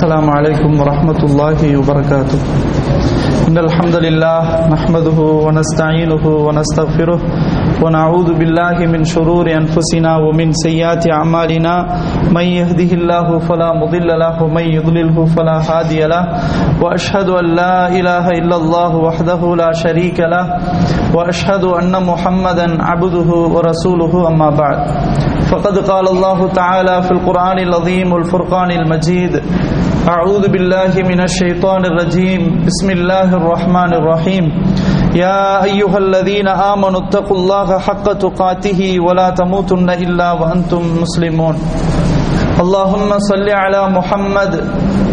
السلام 0.00 0.30
عليكم 0.30 0.80
ورحمة 0.80 1.20
الله 1.28 1.60
وبركاته. 1.76 2.38
إن 3.48 3.58
الحمد 3.58 3.96
لله 3.96 4.40
نحمده 4.72 5.18
ونستعينه 5.44 6.24
ونستغفره 6.24 7.20
ونعوذ 7.84 8.28
بالله 8.40 8.76
من 8.88 9.04
شرور 9.04 9.52
أنفسنا 9.52 10.16
ومن 10.16 10.52
سيئات 10.52 11.04
أعمالنا. 11.04 11.74
من 12.32 12.46
يهده 12.48 12.90
الله 12.96 13.38
فلا 13.38 13.70
مضل 13.76 14.08
له 14.08 14.42
ومن 14.42 14.64
يضلله 14.72 15.16
فلا 15.36 15.56
هادي 15.68 16.00
له. 16.08 16.24
وأشهد 16.80 17.28
أن 17.28 17.46
لا 17.60 17.92
إله 17.92 18.24
إلا 18.40 18.56
الله 18.56 18.96
وحده 18.96 19.40
لا 19.56 19.70
شريك 19.72 20.16
له. 20.20 20.44
وأشهد 21.12 21.64
أن 21.64 21.92
محمدا 21.92 22.66
عبده 22.80 23.28
ورسوله 23.52 24.12
أما 24.28 24.48
بعد. 24.50 24.80
فقد 25.50 25.78
قال 25.78 26.06
الله 26.08 26.48
تعالى 26.48 27.02
في 27.02 27.10
القرآن 27.10 27.58
العظيم 27.58 28.12
والفرقان 28.12 28.70
المجيد 28.70 29.42
أعوذ 30.08 30.48
بالله 30.48 30.96
من 31.04 31.20
الشيطان 31.20 31.84
الرجيم. 31.84 32.64
بسم 32.64 32.88
الله 32.90 33.36
الرحمن 33.36 33.92
الرحيم. 34.00 34.44
يا 35.12 35.64
أيها 35.64 35.98
الذين 35.98 36.48
آمنوا 36.48 37.00
اتقوا 37.04 37.36
الله 37.36 37.78
حق 37.78 38.12
تقاته 38.12 38.80
ولا 39.00 39.30
تموتن 39.36 39.90
إلا 39.90 40.32
وأنتم 40.32 41.04
مسلمون. 41.04 41.54
اللهم 42.59 43.09
صل 43.19 43.47
على 43.63 43.81
محمد 43.89 44.53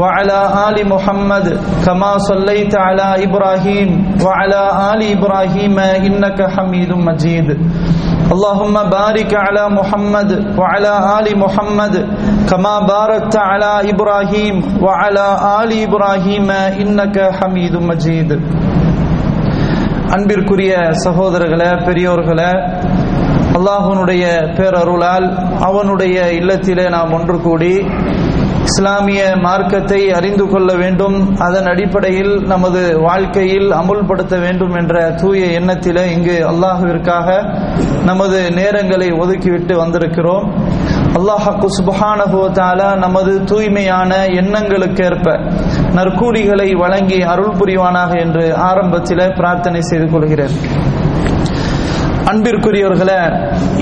وعلى 0.00 0.38
آل 0.68 0.76
محمد 0.88 1.46
كما 1.86 2.12
صليت 2.18 2.74
على 2.76 3.08
إبراهيم 3.26 3.88
وعلى 4.24 4.62
آل 4.92 5.00
إبراهيم 5.16 5.76
إنك 6.06 6.38
حميد 6.54 6.90
مجيد 7.08 7.48
اللهم 8.32 8.76
بارك 8.90 9.30
على 9.36 9.64
محمد 9.68 10.30
وعلى 10.58 10.92
آل 11.18 11.26
محمد 11.38 11.94
كما 12.50 12.74
باركت 12.86 13.36
على 13.50 13.72
إبراهيم 13.90 14.56
وعلى 14.84 15.26
آل 15.60 15.70
إبراهيم 15.86 16.48
إنك 16.82 17.16
حميد 17.38 17.74
مجيد 17.90 18.30
அன்பிற்குரிய 20.14 20.72
சகோதரர்களே 21.04 21.68
பெரியோர்களே 21.86 22.48
அல்லாஹனுடைய 23.57 24.23
பேரருளால் 24.57 25.27
அவனுடைய 25.67 26.17
இல்லத்திலே 26.39 26.85
நாம் 26.95 27.13
ஒன்று 27.17 27.37
கூடி 27.45 27.73
இஸ்லாமிய 28.69 29.21
மார்க்கத்தை 29.43 29.99
அறிந்து 30.17 30.45
கொள்ள 30.51 30.69
வேண்டும். 30.81 31.15
அதன் 31.45 31.67
அடிப்படையில் 31.71 32.33
நமது 32.51 32.81
வாழ்க்கையில் 33.05 33.69
அமுல்படுத்த 33.77 34.35
வேண்டும் 34.43 34.73
என்ற 34.79 34.95
தூய 35.21 35.45
எண்ணத்தில 35.59 36.03
இங்கு 36.15 36.35
அல்லாஹுவிற்காக 36.51 37.37
நமது 38.09 38.39
நேரங்களை 38.59 39.09
ஒதுக்கிவிட்டு 39.21 39.75
வந்திருக்கிறோம். 39.83 40.45
அல்லாஹாக்கு 41.19 41.69
சுபஹானஹுவத்தால 41.77 42.89
நமது 43.05 43.33
தூய்மையான 43.51 44.11
எண்ணங்களுக்கேற்ப 44.41 45.37
நற்கூலிகளை 45.99 46.69
வழங்கி 46.83 47.21
அருள் 47.33 47.57
புரிவானாக 47.61 48.11
என்று 48.25 48.45
ஆரம்பத்தில் 48.69 49.25
பிரார்த்தனை 49.39 49.81
செய்து 49.91 50.09
கொள்கிறேன். 50.15 50.55
அன்பிற்குரியவர்களே 52.29 53.19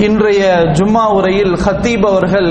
இன்றைய 0.06 0.42
ஜும்மா 0.78 1.04
உரையில் 1.14 1.54
ஹத்தீப் 1.64 2.04
அவர்கள் 2.06 2.50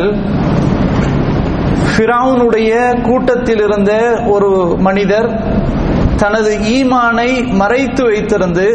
ஃபிரவுனுடைய 1.92 2.72
கூட்டத்தில் 3.02 3.62
இருந்த 3.68 3.92
ஒரு 4.26 4.50
மனிதர் 4.78 5.30
தனது 6.18 6.52
ஈமானை 6.74 7.30
மறைத்து 7.54 8.04
வைத்திருந்து 8.04 8.68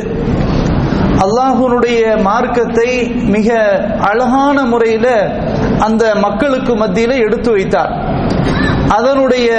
அல்லாஹுனுடைய 1.25 2.03
மார்க்கத்தை 2.23 2.89
மிக 3.27 3.49
அழகான 4.11 4.63
முறையில் 4.65 5.13
அந்த 5.79 6.05
மக்களுக்கு 6.21 6.73
மத்தியில் 6.75 7.23
எடுத்து 7.27 7.51
வைத்தார். 7.51 7.93
அதனுடைய 8.97 9.51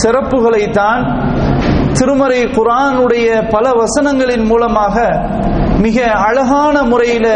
சிறப்புகளை 0.00 0.64
தான் 0.72 1.02
திருமறை 1.98 2.40
குரானுடைய 2.56 3.28
பல 3.50 3.72
வசனங்களின் 3.80 4.46
மூலமாக 4.46 4.96
மிக 5.80 6.10
அழகான 6.10 6.82
முறையில் 6.82 7.30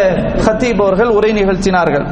ஹத்தீப் 0.46 0.80
அவர்கள் 0.80 1.06
உரை 1.06 1.32
நிகழ்த்தினார்கள். 1.32 2.06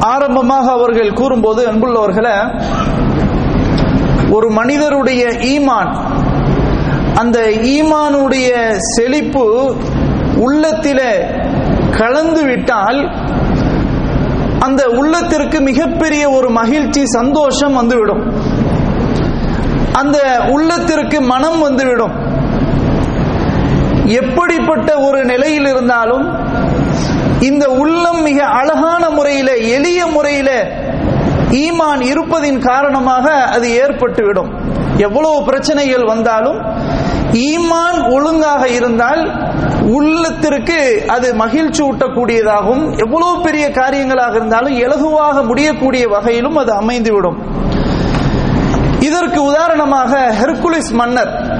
ஆரம்பமாக 0.00 0.70
அவர்கள் 0.70 1.12
கூறும்போது 1.12 1.66
அன்புள்ளவர்களை 1.66 2.34
ஒரு 4.30 4.50
மனிதருடைய 4.50 5.24
ஈமான் 5.26 5.90
அந்த 7.14 7.38
ஈமானுடைய 7.72 8.48
செழிப்பு 8.96 9.74
உள்ளத்தில 10.36 11.00
கலந்து 11.98 12.42
விட்டால் 12.44 13.00
அந்த 14.58 14.84
உள்ளத்திற்கு 14.84 15.60
மிகப்பெரிய 15.60 16.30
ஒரு 16.30 16.50
மகிழ்ச்சி 16.50 17.06
சந்தோஷம் 17.06 17.72
வந்துவிடும். 17.72 18.22
அந்த 19.92 20.18
உள்ளத்திற்கு 20.48 21.20
மனம் 21.20 21.60
வந்துவிடும். 21.60 22.31
எப்படிப்பட்ட 24.06 24.98
ஒரு 24.98 25.24
நிலையில் 25.24 25.66
இருந்தாலும் 25.66 26.24
இந்த 27.40 27.68
உள்ளம் 27.68 28.22
மிக 28.22 28.44
அழகான 28.44 29.10
முறையில 29.10 29.56
எளிய 29.56 30.06
முறையில 30.06 30.50
ஈமான் 31.50 32.02
இருப்பதின் 32.12 32.58
காரணமாக 32.58 33.32
அது 33.34 33.68
ஏற்பட்டுவிடும். 33.68 34.50
எவ்வளவு 34.98 35.44
பிரச்சனைகள் 35.44 36.04
வந்தாலும் 36.04 36.58
ஈமான் 37.32 37.98
ஒழுங்காக 38.14 38.68
இருந்தால் 38.68 39.22
உள்ளத்திற்கு 39.82 41.04
அது 41.06 41.34
மகிழ்ச்சி 41.34 41.82
ஊட்டக்கூடியதாகவும் 41.82 42.96
எவ்வளவு 42.96 43.42
பெரிய 43.42 43.70
காரியங்களாக 43.70 44.34
இருந்தாலும் 44.34 44.76
இலகுவாக 44.84 45.42
முடியக்கூடிய 45.42 46.08
வகையிலும் 46.08 46.56
அது 46.56 46.72
அமைந்துவிடும். 46.72 47.38
இதற்கு 49.00 49.42
உதாரணமாக 49.42 50.32
ஹெர்குலிஸ் 50.40 50.92
மன்னர் 50.92 51.51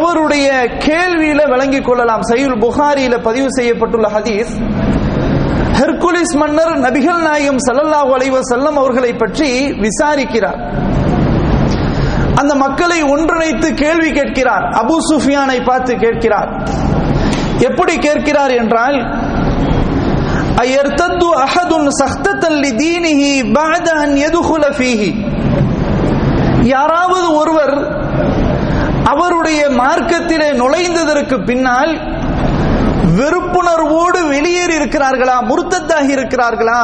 அவருடைய 0.00 0.48
கேள்வியில 0.86 1.40
விளங்கிக் 1.48 1.84
கொள்ளலாம். 1.84 2.22
சையுல் 2.30 2.58
புகாரியில 2.64 3.22
பதிவு 3.22 3.48
செய்யப்பட்டுள்ள 3.58 4.08
ஹதீஸ் 4.16 4.52
ஹெர்குலிஸ் 5.80 6.34
மன்னர் 6.36 6.72
நபிகள் 6.78 7.20
நாயகம் 7.26 7.60
சல்லல்லாஹு 7.66 8.10
அலைவ 8.16 8.40
செல்லம் 8.52 8.78
அவர்களை 8.82 9.12
பற்றி 9.12 9.50
விசாரிக்கிறார். 9.84 10.60
அந்த 12.34 12.54
மக்களை 12.54 13.02
ஒன்றிணைத்து 13.02 13.68
கேள்வி 13.74 14.10
கேட்கிறார். 14.12 14.64
அபு 14.82 14.96
சுஃபியானை 15.10 15.64
பார்த்து 15.64 15.94
கேட்கிறார். 15.96 16.50
எப்படி 17.58 17.98
கேட்கிறார் 17.98 18.50
என்றால் 18.50 18.98
அயர்தத்து 20.62 21.28
அஹதுன் 21.46 21.88
சஹ்தத்தல்லி 22.00 22.70
தீனிஹி 22.82 23.32
பஅத 23.56 23.88
அன் 24.04 24.14
ஃபீஹி. 24.78 25.10
யாராவது 26.64 27.28
ஒருவர் 27.34 27.74
அவருடைய 29.10 29.68
மார்க்கத்திலே 29.68 30.48
நுழைந்ததற்கு 30.52 31.44
பின்னால் 31.44 31.92
வெறுப்புணர்வோடு 33.18 34.28
வெளியேறி 34.28 34.74
இருக்கிறார்களா? 34.76 35.36
முருத்தத்தாகி 35.50 36.12
இருக்கிறார்களா? 36.18 36.82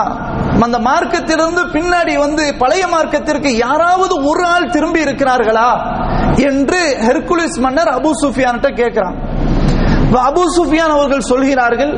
அந்த 0.61 0.79
மார்க்கத்திலிருந்து 0.79 1.63
பின்னாடி 1.75 2.19
வந்து 2.19 2.55
பழைய 2.59 2.87
மார்க்கத்திற்கு 2.87 3.57
யாராவது 3.57 4.25
ஒரு 4.25 4.47
ஆள் 4.47 4.71
திரும்பி 4.71 5.01
இருக்கிறார்களா? 5.05 5.71
என்று 6.37 6.97
ஹெர்குலிஸ் 7.01 7.61
மன்னர் 7.61 7.89
அபு 7.89 8.11
சுஃபியான் 8.25 8.63
கேட்கிறான். 8.81 9.17
அபு 10.13 10.43
சுஃபியான் 10.57 10.95
அவர்கள் 10.99 11.21
சொல்கிறார்கள் 11.21 11.95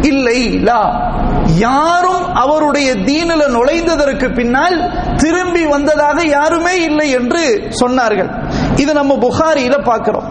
இல்லை 0.00 0.58
லா. 0.58 1.12
யாரும் 1.46 2.34
அவருடைய 2.34 2.94
தீனில 2.94 3.42
நுழைந்ததற்கு 3.56 4.34
பின்னால் 4.34 4.76
திரும்பி 5.16 5.64
வந்ததாக 5.64 6.24
யாருமே 6.24 6.82
இல்லை 6.82 7.10
என்று 7.10 7.70
சொன்னார்கள். 7.80 8.43
இது 8.76 8.92
நம்ம 8.94 9.14
புகாரியில 9.14 9.76
பாக்குறோம் 9.88 10.26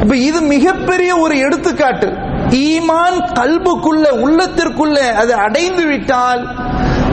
இப்ப 0.00 0.16
இது 0.16 0.40
மிகப்பெரிய 0.40 1.16
ஒரு 1.16 1.38
எடுத்துக்காட்டு. 1.38 2.06
ஈமான் 2.48 3.18
கல்புக்குள்ள 3.38 4.04
உள்ளத்திற்குள்ள 4.24 4.96
அது 5.12 5.34
அடைந்து 5.34 5.86
விட்டால் 5.86 6.42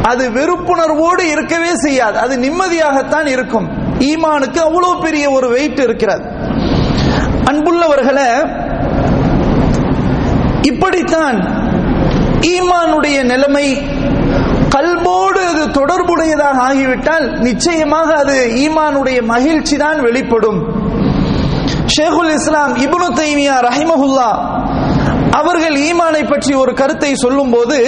அது 0.01 0.29
வெறுப்புணர்வோடு 0.29 1.21
இருக்கவே 1.21 1.75
செய்யாது. 1.75 2.17
அது 2.19 2.37
நிம்மதியாகத்தான் 2.37 3.25
இருக்கும். 3.25 3.67
ஈமானுக்கு 3.99 4.57
அவ்வளவு 4.57 5.01
பெரிய 5.01 5.29
ஒரு 5.29 5.49
வெயிட் 5.49 5.79
இருக்கிறது. 5.79 6.25
அன்புள்ளவர்களை 7.51 8.27
இப்படித்தான் 10.61 11.37
ஈமானுடைய 12.39 13.23
நிலைமை 13.23 13.77
அது 15.56 15.64
தொடர்புடையதாக 15.78 16.58
ஆகிவிட்டால் 16.68 17.26
நிச்சயமாக 17.40 18.08
அது 18.14 18.36
ஈமானுடைய 18.62 19.18
மகிழ்ச்சி 19.24 19.76
தான் 19.76 20.00
வெளிப்படும் 20.00 20.60
ஷேகுல் 21.94 22.32
இஸ்லாம் 22.34 22.74
இபுனு 22.84 23.08
தைமியா 23.18 23.56
ரஹிமஹுல்லா 23.68 24.30
அவர்கள் 25.38 25.76
ஈமானை 25.88 26.22
பற்றி 26.24 26.52
ஒரு 26.54 26.72
கருத்தை 26.74 27.12
சொல்லும் 27.24 27.52
போது 27.54 27.78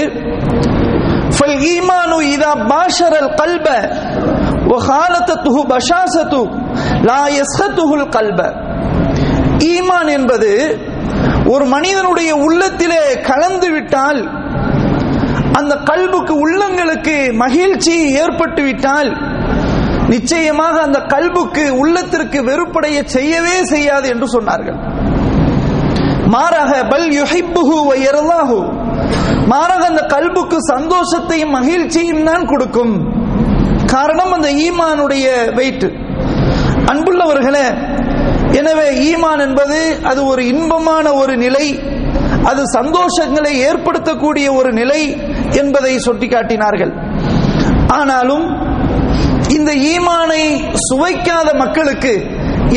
ஈமானு 1.71 2.19
இதா 2.35 2.53
பாஷரல் 2.71 3.32
கல்ப 3.41 3.67
وخالطته 4.71 5.56
بشاسة 5.65 6.32
لا 7.03 7.23
يسخطه 7.31 7.91
القلب 7.94 8.38
ஈமான் 9.67 10.11
என்பது 10.19 10.50
ஒரு 11.53 11.65
மனிதனுடைய 11.67 12.31
உள்ளத்திலே 12.47 13.03
கலந்து 13.29 13.69
விட்டால் 13.75 14.21
அந்த 15.57 15.74
கல்புக்கு 15.90 16.34
உள்ளங்களுக்கு 16.44 17.16
மகிழ்ச்சி 17.44 17.96
ஏற்பட்டு 18.24 18.62
விட்டால் 18.68 19.10
நிச்சயமாக 20.13 20.75
அந்த 20.88 21.00
கல்புக்கு 21.13 21.63
உள்ளத்திற்கு 21.81 22.40
வெறுப்படைய 22.50 22.98
செய்யவே 23.16 23.57
செய்யாது 23.72 24.07
என்று 24.13 24.28
சொன்னார்கள். 24.36 24.78
மாறாக 26.34 26.72
பல் 26.92 27.07
யுஹிப்புஹு 27.19 27.78
வயரல்லாஹு 27.90 28.57
மாறாக 29.51 29.84
அந்த 29.92 30.04
கல்புக்கு 30.16 30.57
சந்தோஷத்தையும் 30.74 31.56
மகிழ்ச்சியும் 31.57 32.25
தான் 32.30 32.46
கொடுக்கும். 32.51 32.94
காரணம் 33.94 34.34
அந்த 34.38 34.50
ஈமானுடைய 34.66 35.28
வெயிட் 35.60 35.88
அன்புள்ளவர்களே 36.92 37.68
எனவே 38.60 38.88
ஈமான் 39.10 39.42
என்பது 39.48 39.80
அது 40.10 40.22
ஒரு 40.31 40.42
இன்பமான 40.54 41.06
ஒரு 41.22 41.34
நிலை 41.46 41.66
அது 42.50 42.62
சந்தோஷங்களை 42.78 43.51
ஏற்படுத்தக்கூடிய 43.69 44.48
ஒரு 44.60 44.69
நிலை 44.80 45.01
என்பதை 45.62 45.94
சுட்டிக்காட்டினார்கள். 46.07 46.94
ஆனாலும் 48.00 48.46
இந்த 49.57 49.72
ஈமானை 49.94 50.44
சுவைக்காத 50.88 51.50
மக்களுக்கு 51.62 52.13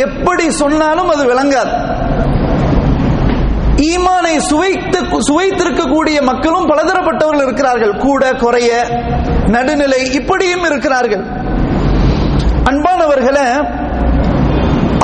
எப்படி 0.06 0.46
சொன்னாலும் 0.60 1.10
அது 1.14 1.24
விளங்காது. 1.30 1.72
ஈமானை 3.90 4.34
சுவைத்து 4.50 4.98
சுவைத்திருக்கக்கூடிய 5.28 6.18
மக்களும் 6.30 6.68
பலதரப்பட்டவர்கள் 6.70 7.44
இருக்கிறார்கள். 7.46 7.94
கூட 8.06 8.32
குறைய 8.42 8.70
நடுநிலை 9.54 10.00
இப்படியும் 10.18 10.66
இருக்கிறார்கள். 10.70 11.24
அன்பானவர்களை 12.70 13.46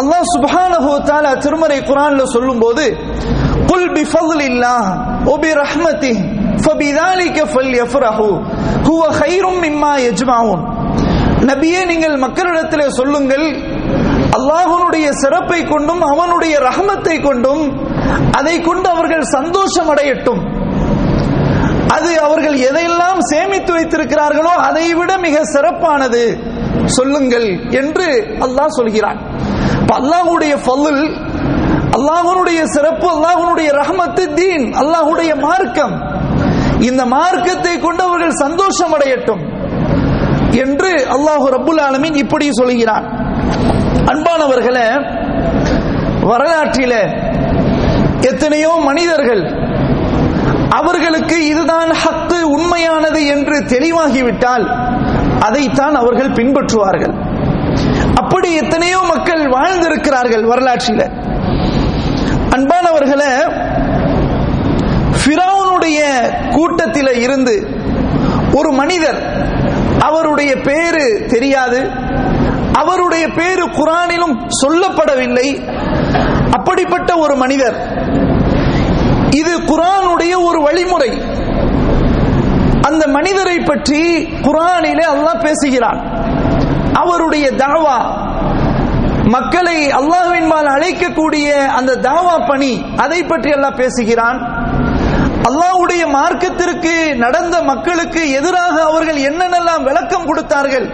அல்லாஹ் 0.01 0.27
சுப்ஹானஹு 0.35 0.91
தஆலா 1.09 1.33
திருமறை 1.45 1.79
குர்ஆன்ல 1.91 2.25
சொல்லும்போது 2.35 2.85
குல் 3.71 3.91
பிஃபضலில்லாஹ் 3.97 4.89
வ 5.29 5.35
பிரஹ்மதிஹி 5.45 6.25
ஃபபிதாலிக 6.65 7.39
ஃபல்யஃப்ரஹு 7.53 8.31
ஹுவ 8.89 9.03
கைரும் 9.21 9.61
மிம்மா 9.65 9.93
யஜ்மஊன் 10.07 10.63
நபியே 11.49 11.81
நீங்கள் 11.91 12.17
மக்களிடத்திலே 12.27 12.87
சொல்லுங்கள் 12.99 13.47
அல்லாஹனுடைய 14.37 15.07
சிறப்பை 15.23 15.61
கொண்டும் 15.73 16.03
அவனுடைய 16.13 16.55
ரஹமத்தை 16.69 17.17
கொண்டும் 17.27 17.63
அதை 18.39 18.57
கொண்டு 18.69 18.89
அவர்கள் 18.95 19.25
சந்தோஷம் 19.37 19.91
அடையட்டும் 19.95 20.43
அது 21.97 22.11
அவர்கள் 22.27 22.57
எதையெல்லாம் 22.69 23.21
சேமித்து 23.31 23.73
வைத்திருக்கிறார்களோ 23.77 24.53
அதை 24.69 24.87
விட 24.99 25.13
மிக 25.25 25.37
சிறப்பானது. 25.53 26.23
சொல்லுங்கள் 26.97 27.47
என்று 27.81 28.09
அல்லாஹ் 28.47 28.77
சொல்கிறான். 28.79 29.19
அல்லாஹுடைய 29.99 30.55
ஃபல்ல் 30.65 31.03
அல்லாஹனுடைய 31.97 32.61
சிறப்பு 32.75 33.07
அல்லாஹனுடைய 33.15 33.69
ரஹமத்து 33.81 34.25
தீன் 34.39 34.67
அல்லாஹுடைய 34.83 35.31
மார்க்கம். 35.47 35.95
இந்த 36.87 37.03
மார்க்கத்தை 37.15 37.75
கொண்டு 37.81 38.03
அவர்கள் 38.09 38.41
சந்தோஷம் 38.45 38.93
அடையட்டும் 38.97 39.43
என்று 40.65 40.91
அல்லாஹு 41.15 41.47
ரபுல் 41.57 41.81
ஆலமின் 41.87 42.19
இப்படி 42.23 42.47
சொல்கிறான். 42.59 43.07
அன்பானவர்களே 44.13 44.87
வரலாற்றில 46.31 46.95
எத்தனையோ 48.31 48.71
மனிதர்கள் 48.89 49.43
அவர்களுக்கு 50.79 51.37
இதுதான் 51.51 51.91
ஹக்கு 52.03 52.39
உண்மையானது 52.57 53.21
என்று 53.35 53.57
தெளிவாகிவிட்டால் 53.75 54.67
அதைத்தான் 55.47 55.97
அவர்கள் 56.03 56.37
பின்பற்றுவார்கள். 56.39 57.15
அப்படி 58.21 58.49
எத்தனையோ 58.63 59.01
மக்கள் 59.13 59.45
வாழ்ந்திருக்கிறார்கள் 59.57 60.45
வரலாற்றில. 60.53 61.03
அன்பானவர்களே 62.57 63.33
அவருடைய 65.89 66.07
கூட்டத்தில 66.55 67.09
இருந்து 67.25 67.55
ஒரு 68.59 68.71
மனிதர் 68.79 69.19
அவருடைய 70.07 70.53
பேரு 70.67 71.05
தெரியாது 71.33 71.81
அவருடைய 72.81 73.25
பேரு 73.39 73.65
குரானிலும் 73.79 74.35
சொல்லப்படவில்லை. 74.61 75.49
அப்படிப்பட்ட 76.57 77.11
ஒரு 77.25 77.35
மனிதர் 77.37 77.77
இது 79.41 79.55
குரானுடைய 79.71 80.35
ஒரு 80.49 80.61
வழிமுறை. 80.67 81.11
அந்த 82.89 83.05
மனிதரை 83.17 83.59
பற்றி 83.71 84.03
குரானிலே 84.47 85.07
அல்லாஹ் 85.15 85.45
பேசுகிறான். 85.47 86.01
அவருடைய 87.03 87.49
தாவா 87.65 87.99
மக்களை 89.37 89.79
அல்லாஹ்வின்பால் 89.99 90.71
அழைக்கக்கூடிய 90.77 91.49
அந்த 91.79 91.93
தாவா 92.09 92.37
பணி 92.51 92.73
அதை 92.97 93.19
பற்றி 93.23 93.51
எல்லாம் 93.57 93.79
பேசுகிறான். 93.81 94.39
அல்லாஹ்வுடைய 95.49 96.03
மார்க்கத்திற்கு 96.17 96.95
நடந்த 97.25 97.57
மக்களுக்கு 97.63 98.23
எதிராக 98.39 98.77
அவர்கள் 98.91 99.19
என்னென்னலாம் 99.29 99.87
விளக்கம் 99.89 100.27
கொடுத்தார்கள் 100.27 100.87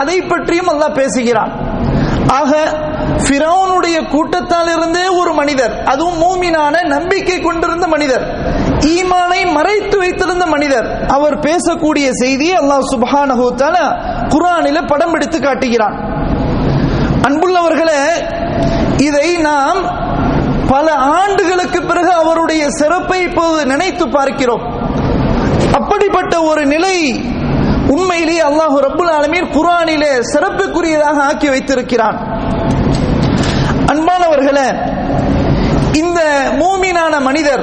அதை 0.00 0.16
பற்றியும் 0.30 0.70
அல்லாஹ் 0.72 0.98
பேசுகிறான். 1.00 1.52
ஆக 2.40 2.52
ஃபிரௌனுடைய 3.24 3.96
கூட்டத்தால் 4.14 4.70
இருந்தே 4.74 5.04
ஒரு 5.20 5.32
மனிதர் 5.38 5.74
அதுவும் 5.92 6.18
மூமினான 6.24 6.74
நம்பிக்கை 6.94 7.36
கொண்டிருந்த 7.40 7.86
மனிதர் 7.86 8.24
ஈமானை 8.94 9.40
மறைத்து 9.56 9.96
வைத்திருந்த 9.98 10.44
மனிதர் 10.46 10.88
அவர் 11.16 11.36
பேசக்கூடிய 11.46 12.08
செய்தியை 12.22 12.56
அல்லாஹ் 12.62 12.84
சுப்ஹானஹு 12.92 13.46
தஆலா 13.62 13.86
படம் 14.92 15.14
எடுத்து 15.14 15.38
காட்டுகிறான். 15.40 15.96
அன்புள்ளவர்களே 17.28 18.02
இதை 19.08 19.28
நாம் 19.48 19.80
பல 20.70 20.92
ஆண்டுகளுக்கு 20.92 21.80
பிறகு 21.82 22.12
அவருடைய 22.12 22.68
சிறப்பை 22.70 23.22
இப்போது 23.22 23.66
நினைத்து 23.66 24.08
பார்க்கிறோம். 24.08 24.64
அப்படிப்பட்ட 25.72 26.42
ஒரு 26.42 26.66
நிலை 26.66 26.96
உண்மையிலேயே 27.94 28.42
அல்லாஹு 28.42 28.76
ரபுல் 28.86 29.12
ஆலமீர் 29.16 29.52
குரானிலே 29.56 30.12
சிறப்புக்குரியதாக 30.32 31.18
ஆக்கி 31.30 31.48
வைத்திருக்கிறான். 31.48 32.18
அன்பானவர்களே 33.92 34.68
இந்த 35.92 36.20
மூமினான 36.60 37.14
மனிதர் 37.20 37.62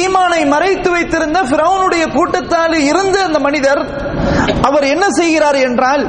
ஈமானை 0.00 0.40
மறைத்து 0.46 0.90
வைத்திருந்த 0.90 1.38
பிரவுனுடைய 1.42 2.04
கூட்டத்தால் 2.16 2.74
இருந்த 2.90 3.16
அந்த 3.24 3.38
மனிதர் 3.38 3.82
அவர் 4.62 4.84
என்ன 4.84 5.04
செய்கிறார் 5.10 5.58
என்றால் 5.68 6.02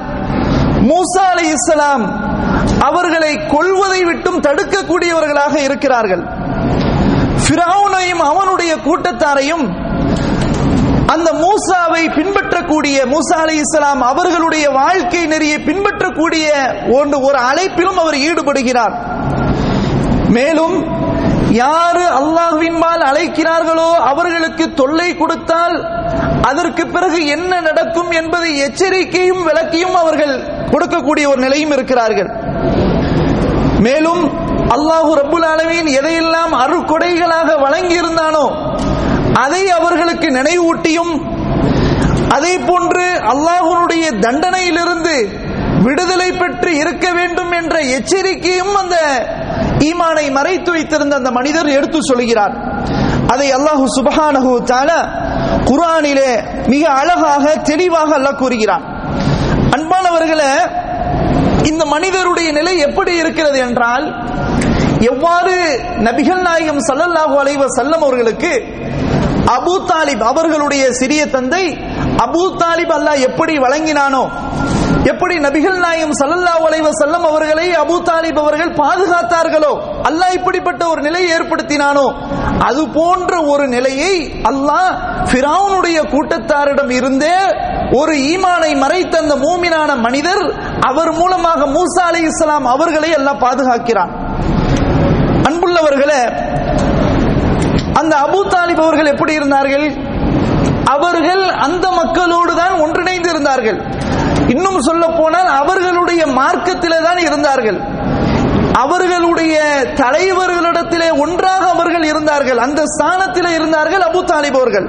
மூசா 0.90 1.24
அலி 1.34 1.46
இஸ்லாம் 1.58 2.06
அவர்களை 2.78 3.32
கொல்வதை 3.54 4.04
விட்டும் 4.04 4.42
தடுக்கக்கூடியவர்களாக 4.42 5.56
இருக்கிறார்கள். 5.68 6.24
ஃபிரௌனையும் 7.44 8.24
அவனுடைய 8.32 8.72
கூட்டத்தாரையும் 8.88 9.66
அந்த 11.14 11.30
மூசாவை 11.44 12.02
பின்பற்றக்கூடிய 12.16 12.98
மூசா 13.14 13.38
அலி 13.44 13.56
இஸ்லாம் 13.64 14.02
அவர்களுடைய 14.02 14.70
வாழ்க்கை 14.70 15.22
நெறியை 15.26 15.60
பின்பற்றக்கூடிய 15.60 16.48
ஒன்று 16.98 17.18
ஒரு 17.22 17.40
அழைப்பிலும் 17.50 18.00
அவர் 18.04 18.18
ஈடுபடுகிறார். 18.28 18.96
மேலும் 20.38 20.76
யாரு 21.52 22.04
அல்லாஹ்வின்பால் 22.20 23.04
அழைக்கிறார்களோ 23.12 23.90
அவர்களுக்கு 24.12 24.74
தொல்லை 24.74 25.18
கொடுத்தால் 25.18 25.76
அதற்கு 26.50 26.88
பிறகு 26.88 27.20
என்ன 27.36 27.62
நடக்கும் 27.62 28.12
என்பதை 28.12 28.52
எச்சரிக்கையும் 28.66 29.42
விளக்கியும் 29.48 29.98
அவர்கள் 30.02 30.36
கொடுக்கக்கூடிய 30.72 31.26
ஒரு 31.32 31.42
நிலையும் 31.46 31.72
இருக்கிறார்கள். 31.72 32.30
மேலும் 33.86 34.24
அல்லாஹு 34.76 35.12
ரபுல் 35.22 35.46
ஆலமீன் 35.52 35.90
எதையெல்லாம் 36.00 36.54
அருக்கொடைகளாக 36.64 37.50
வழங்கி 37.66 37.96
இருந்தானோ 38.02 38.46
அதை 39.44 39.62
அவர்களுக்கு 39.80 40.28
நினைவூட்டியும் 40.38 41.14
அதே 42.38 42.54
போன்று 42.70 43.06
அல்லாஹுனுடைய 43.34 44.06
தண்டனையிலிருந்து 44.26 45.16
விடுதலை 45.86 46.30
பெற்று 46.42 46.72
இருக்க 46.82 47.06
வேண்டும் 47.18 47.54
என்ற 47.60 47.76
எச்சரிக்கையும் 47.98 48.74
அந்த 48.82 48.98
ஈமானை 49.90 50.26
மறைத்து 50.38 50.70
வைத்திருந்த 50.76 51.14
அந்த 51.20 51.32
மனிதர் 51.38 51.70
எடுத்து 51.78 52.00
சொல்கிறார். 52.10 52.56
அதை 53.34 53.48
அல்லாஹு 53.58 53.86
சுபஹானஹு 53.98 54.52
தால 54.72 54.90
குரானிலே 55.70 56.32
மிக 56.74 56.84
அழகாக 57.02 57.56
தெளிவாக 57.72 58.12
அல்லாஹ் 58.20 58.40
கூறுகிறான். 58.44 58.86
அன்பானவர்களை 59.78 60.52
இந்த 61.70 61.84
மனிதருடைய 61.94 62.50
நிலை 62.52 62.74
எப்படி 62.88 63.14
இருக்கிறது 63.22 63.60
என்றால் 63.60 64.06
எவ்வாறு 65.10 65.56
நபிகள் 66.08 66.44
நாயகம் 66.48 66.82
சல்லல்லாஹு 66.88 67.36
அலைவ 67.42 67.68
செல்லம் 67.78 68.04
அவர்களுக்கு 68.04 68.54
அபு 69.56 69.76
தாலிப் 69.92 70.24
அவர்களுடைய 70.24 70.84
சிறிய 71.00 71.22
தந்தை 71.36 71.66
அபு 72.26 72.44
தாலிப் 72.62 72.94
அல்லாஹ் 72.98 73.22
எப்படி 73.30 73.54
வழங்கினானோ 73.58 74.24
எப்படி 75.10 75.36
நபிகள் 75.46 75.78
நாயம் 75.86 76.14
சல்லல்லாஹு 76.20 76.64
அலைஹி 76.70 76.84
வஸல்லம் 76.88 77.26
அவர்களை 77.30 77.66
அபூ 77.84 77.96
தாலிப் 78.10 78.40
அவர்கள் 78.44 78.72
பாதுகாத்தார்களோ? 78.82 79.72
அல்லாஹ் 80.10 80.36
இப்படிப்பட்ட 80.38 80.82
ஒரு 80.94 81.02
நிலையை 81.08 81.30
ஏற்படுத்தினானோ? 81.38 82.06
அது 82.68 82.82
போன்ற 82.98 83.34
ஒரு 83.52 83.66
நிலையை 83.76 84.14
அல்லாஹ் 84.52 84.90
ஃபிரௌனுடைய 85.30 85.98
கூட்டத்தாரிடம் 86.14 86.92
இருந்தே 87.00 87.38
ஒரு 88.00 88.14
ஈமானை 88.32 88.72
மறைத்த 88.84 89.14
அந்த 89.24 89.36
மூமினான 89.46 89.90
மனிதர் 90.06 90.44
அவர் 90.90 91.12
மூலமாக 91.22 91.68
மூசா 91.76 92.04
அலைஹிஸ்ஸலாம் 92.10 92.68
அவர்களை 92.76 93.10
எல்லாம் 93.20 93.44
பாதுகாக்கிறான். 93.46 94.12
அன்புள்ளவர்களே 95.50 96.22
அந்த 98.02 98.14
அபூ 98.26 98.40
தாலிப் 98.54 98.84
அவர்கள் 98.86 99.12
எப்படி 99.14 99.34
இருந்தார்கள்? 99.40 99.88
அவர்கள் 100.96 101.44
அந்த 101.66 101.86
மக்களோடு 102.02 102.54
தான் 102.62 102.76
ஒன்றிணைந்து 102.84 103.30
இருந்தார்கள். 103.34 103.80
இன்னும் 104.48 104.80
சொல்ல 104.80 105.08
போனால் 105.08 105.46
அவர்களுடைய 105.46 106.26
மார்க்கத்திலே 106.26 107.04
தான் 107.04 107.18
இருந்தார்கள். 107.18 107.80
அவர்களுடைய 108.74 109.56
தலைவர்களிடத்திலே 109.96 111.18
ஒன்றாக 111.18 111.70
அவர்கள் 111.70 112.04
இருந்தார்கள். 112.04 112.58
அந்த 112.58 112.84
ஸ்தானத்திலே 112.84 113.54
இருந்தார்கள் 113.54 114.02
அபு 114.02 114.22
தாலிப் 114.32 114.56
அவர்கள். 114.56 114.88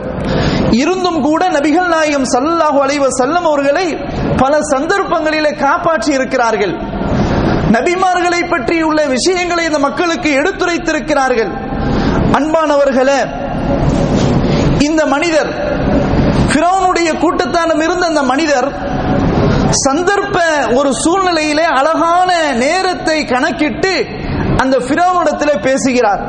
இருந்தும் 0.70 1.22
கூட 1.22 1.48
நபிகள் 1.48 1.86
நாயகம் 1.86 2.24
சல்லாஹு 2.24 2.78
அலைவ 2.82 3.06
செல்லம் 3.22 3.46
அவர்களை 3.50 3.96
பல 4.36 4.58
சந்தர்ப்பங்களிலே 4.60 5.56
காப்பாற்றி 5.56 6.12
இருக்கிறார்கள். 6.12 6.74
நபிமார்களை 7.72 8.48
பற்றியுள்ள 8.50 9.06
விஷயங்களை 9.06 9.64
இந்த 9.64 9.78
மக்களுக்கு 9.78 10.30
எடுத்துரைத்திருக்கிறார்கள். 10.30 11.50
அன்பானவர்களே 12.32 13.20
இந்த 14.78 15.06
மனிதர் 15.06 15.50
கிரௌனுடைய 16.54 17.10
கூட்டத்தானம் 17.12 17.82
இருந்த 17.82 18.06
அந்த 18.06 18.22
மனிதர் 18.22 18.89
சந்தர்ப்ப 19.70 20.38
ஒரு 20.74 20.92
சூழ்நிலையிலே 21.04 21.62
அழகான 21.62 22.52
நேரத்தை 22.52 23.24
கணக்கிட்டு 23.24 24.06
அந்த 24.56 24.78
பிறவனிடத்திலே 24.78 25.62
பேசுகிறார். 25.62 26.22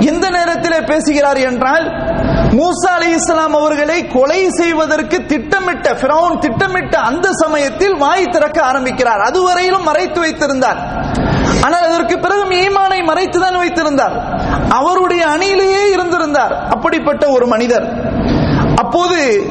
எந்த 0.00 0.30
நேரத்திலே 0.30 0.80
பேசுகிறார் 0.80 1.36
என்றால் 1.36 2.12
மூசா 2.50 2.90
அலி 2.94 3.10
இஸ்லாம் 3.10 3.54
அவர்களை 3.54 4.06
கொலை 4.06 4.48
செய்வதற்கு 4.50 5.26
திட்டமிட்ட 5.26 5.94
பிரவுன் 5.94 6.38
திட்டமிட்ட 6.38 6.98
அந்த 6.98 7.28
சமயத்தில் 7.32 7.96
வாய் 7.96 8.28
திறக்க 8.28 8.62
ஆரம்பிக்கிறார். 8.62 9.20
அதுவரையிலும் 9.20 9.82
மறைத்து 9.82 10.20
வைத்திருந்தார். 10.20 10.76
ஆனால் 11.62 11.82
அதற்கு 11.82 12.18
பிறகு 12.18 12.42
ஈமானை 12.42 13.00
மறைத்துதான் 13.00 13.56
வைத்திருந்தார். 13.56 14.38
அவருடைய 14.68 15.26
அணியிலேயே 15.26 15.90
இருந்திருந்தார். 15.90 16.68
அப்படிப்பட்ட 16.68 17.28
ஒரு 17.28 17.46
மனிதர். 17.46 18.12
அப்போது 18.76 19.48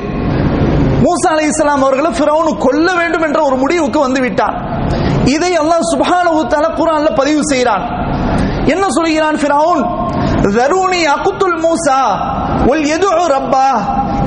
மூசா 1.04 1.30
அலை 1.30 1.46
இஸ்லாம் 1.46 1.84
அவர்களை 1.84 2.12
ஃபிரௌனு 2.12 2.58
கொல்ல 2.58 2.94
வேண்டும் 2.94 3.22
என்ற 3.22 3.42
ஒரு 3.44 3.56
முடிவுக்கு 3.58 4.00
வந்து 4.00 4.22
விட்டான் 4.22 4.56
இதை 5.26 5.52
அல்லாஹ் 5.58 5.90
சுபஹானஹு 5.94 6.42
குரான்ல 6.80 7.16
பதிவு 7.16 7.42
செய்கிறான். 7.44 7.84
என்ன 8.66 8.86
சொல்கிறான் 8.90 9.36
ஃபிரௌன்? 9.36 9.82
தருணி 10.58 11.02
அகுத்துல் 11.16 11.58
மூசா 11.66 12.00
ஒல் 12.68 12.86
எது 12.96 13.10
ரப்பா. 13.34 13.68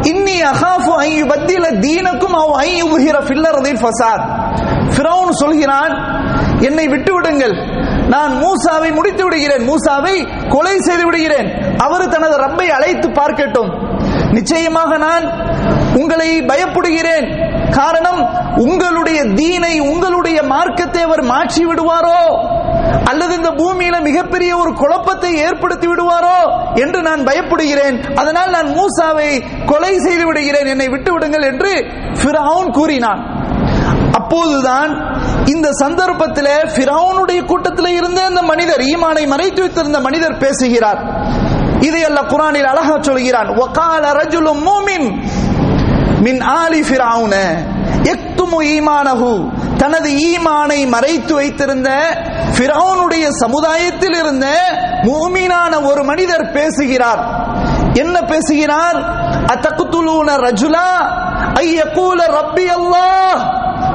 இன்னி 0.02 0.36
அகாஃபு 0.52 0.92
ஐ 0.96 1.22
யுபத்தில 1.22 1.64
தீனக்கும் 1.84 2.36
அவ் 2.42 2.54
ஐ 2.56 2.82
உகிற 2.82 3.18
ஃபில்லர் 3.18 3.58
அதில் 3.60 3.80
ஃபசாத். 3.82 4.24
ஃபிரௌன் 4.94 5.30
சொல்கிறான் 5.30 5.94
என்னை 6.60 6.88
விட்டு 6.88 7.14
விடுங்கள் 7.14 7.54
நான் 8.08 8.32
மூசாவை 8.42 8.94
முடித்து 8.94 9.24
விடுகிறேன். 9.24 9.64
மூசாவை 9.70 10.14
கொலை 10.48 10.76
செய்து 10.78 11.04
விடுகிறேன். 11.04 11.48
அவர் 11.78 12.08
தனது 12.08 12.36
ரப்பை 12.36 12.68
அழைத்து 12.70 13.08
பார்க்கட்டும். 13.08 13.70
நிச்சயமாக 14.32 14.96
நான் 14.96 15.24
உங்களை 15.98 16.40
பயப்படுகிறேன். 16.40 17.26
காரணம் 17.70 18.20
உங்களுடைய 18.56 19.24
தீனை 19.24 19.80
உங்களுடைய 19.80 20.42
மார்க்கத்தை 20.42 21.02
அவர் 21.02 21.22
மாற்றி 21.22 21.66
விடுவாரோ? 21.66 22.20
அல்லது 23.04 23.34
இந்த 23.34 23.50
பூமியில 23.50 24.00
மிகப்பெரிய 24.00 24.56
ஒரு 24.56 24.72
குழப்பத்தை 24.72 25.36
ஏற்படுத்தி 25.36 25.86
விடுவாரோ? 25.86 26.38
என்று 26.74 27.02
நான் 27.02 27.20
பயப்படுகிறேன். 27.20 28.14
அதனால் 28.14 28.50
நான் 28.50 28.66
மூசாவை 28.66 29.30
கொலை 29.66 29.98
செய்து 29.98 30.26
விடுகிறேன். 30.26 30.66
என்னை 30.66 30.88
விட்டு 30.88 31.12
விடுங்கள் 31.12 31.42
என்று 31.42 31.72
ஃபிரவுன் 32.22 32.70
கூறினான். 32.70 33.22
அப்போதுதான் 34.12 34.90
இந்த 35.46 35.72
சந்தர்ப்பத்தில் 35.72 36.52
ஃபிரவுனுடைய 36.74 37.44
கூட்டத்தில் 37.44 37.86
இருந்த 37.86 38.24
அந்த 38.24 38.42
மனிதர் 38.42 38.80
ஈமானை 38.80 39.26
மறைத்து 39.26 39.60
வைத்திருந்த 39.60 40.00
மனிதர் 40.00 40.38
பேசுகிறார். 40.38 41.00
இதையெல்லாம் 41.80 42.04
அல்ல 42.06 42.36
குரானில் 42.36 42.64
அழகா 42.64 42.96
சொல்கிறான். 43.00 43.48
ஒகால 43.56 44.12
ரஜுலும் 44.12 44.62
மூமின் 44.68 45.08
மின் 46.20 46.40
ஆலி 46.40 46.80
ஃபிரவுன 46.80 47.34
எக்துமு 48.02 48.62
ஈமானஹு. 48.62 49.50
தனது 49.76 50.10
ஈமானை 50.10 50.88
மறைத்து 50.88 51.34
வைத்திருந்த 51.34 51.90
ஃபிரவுனுடைய 52.56 53.28
சமுதாயத்தில் 53.28 54.14
இருந்த 54.14 54.46
மூமீனான 55.02 55.84
ஒரு 55.84 56.04
மனிதர் 56.04 56.52
பேசுகிறார். 56.52 57.22
என்ன 57.92 58.22
பேசுகிறார்? 58.22 58.98
அத்தகுத்துலூன 59.44 60.36
ரஜுலா? 60.36 60.88
ஐயகூல 61.54 62.20
ரப்பி 62.38 62.66
அல்லாஹ். 62.78 63.40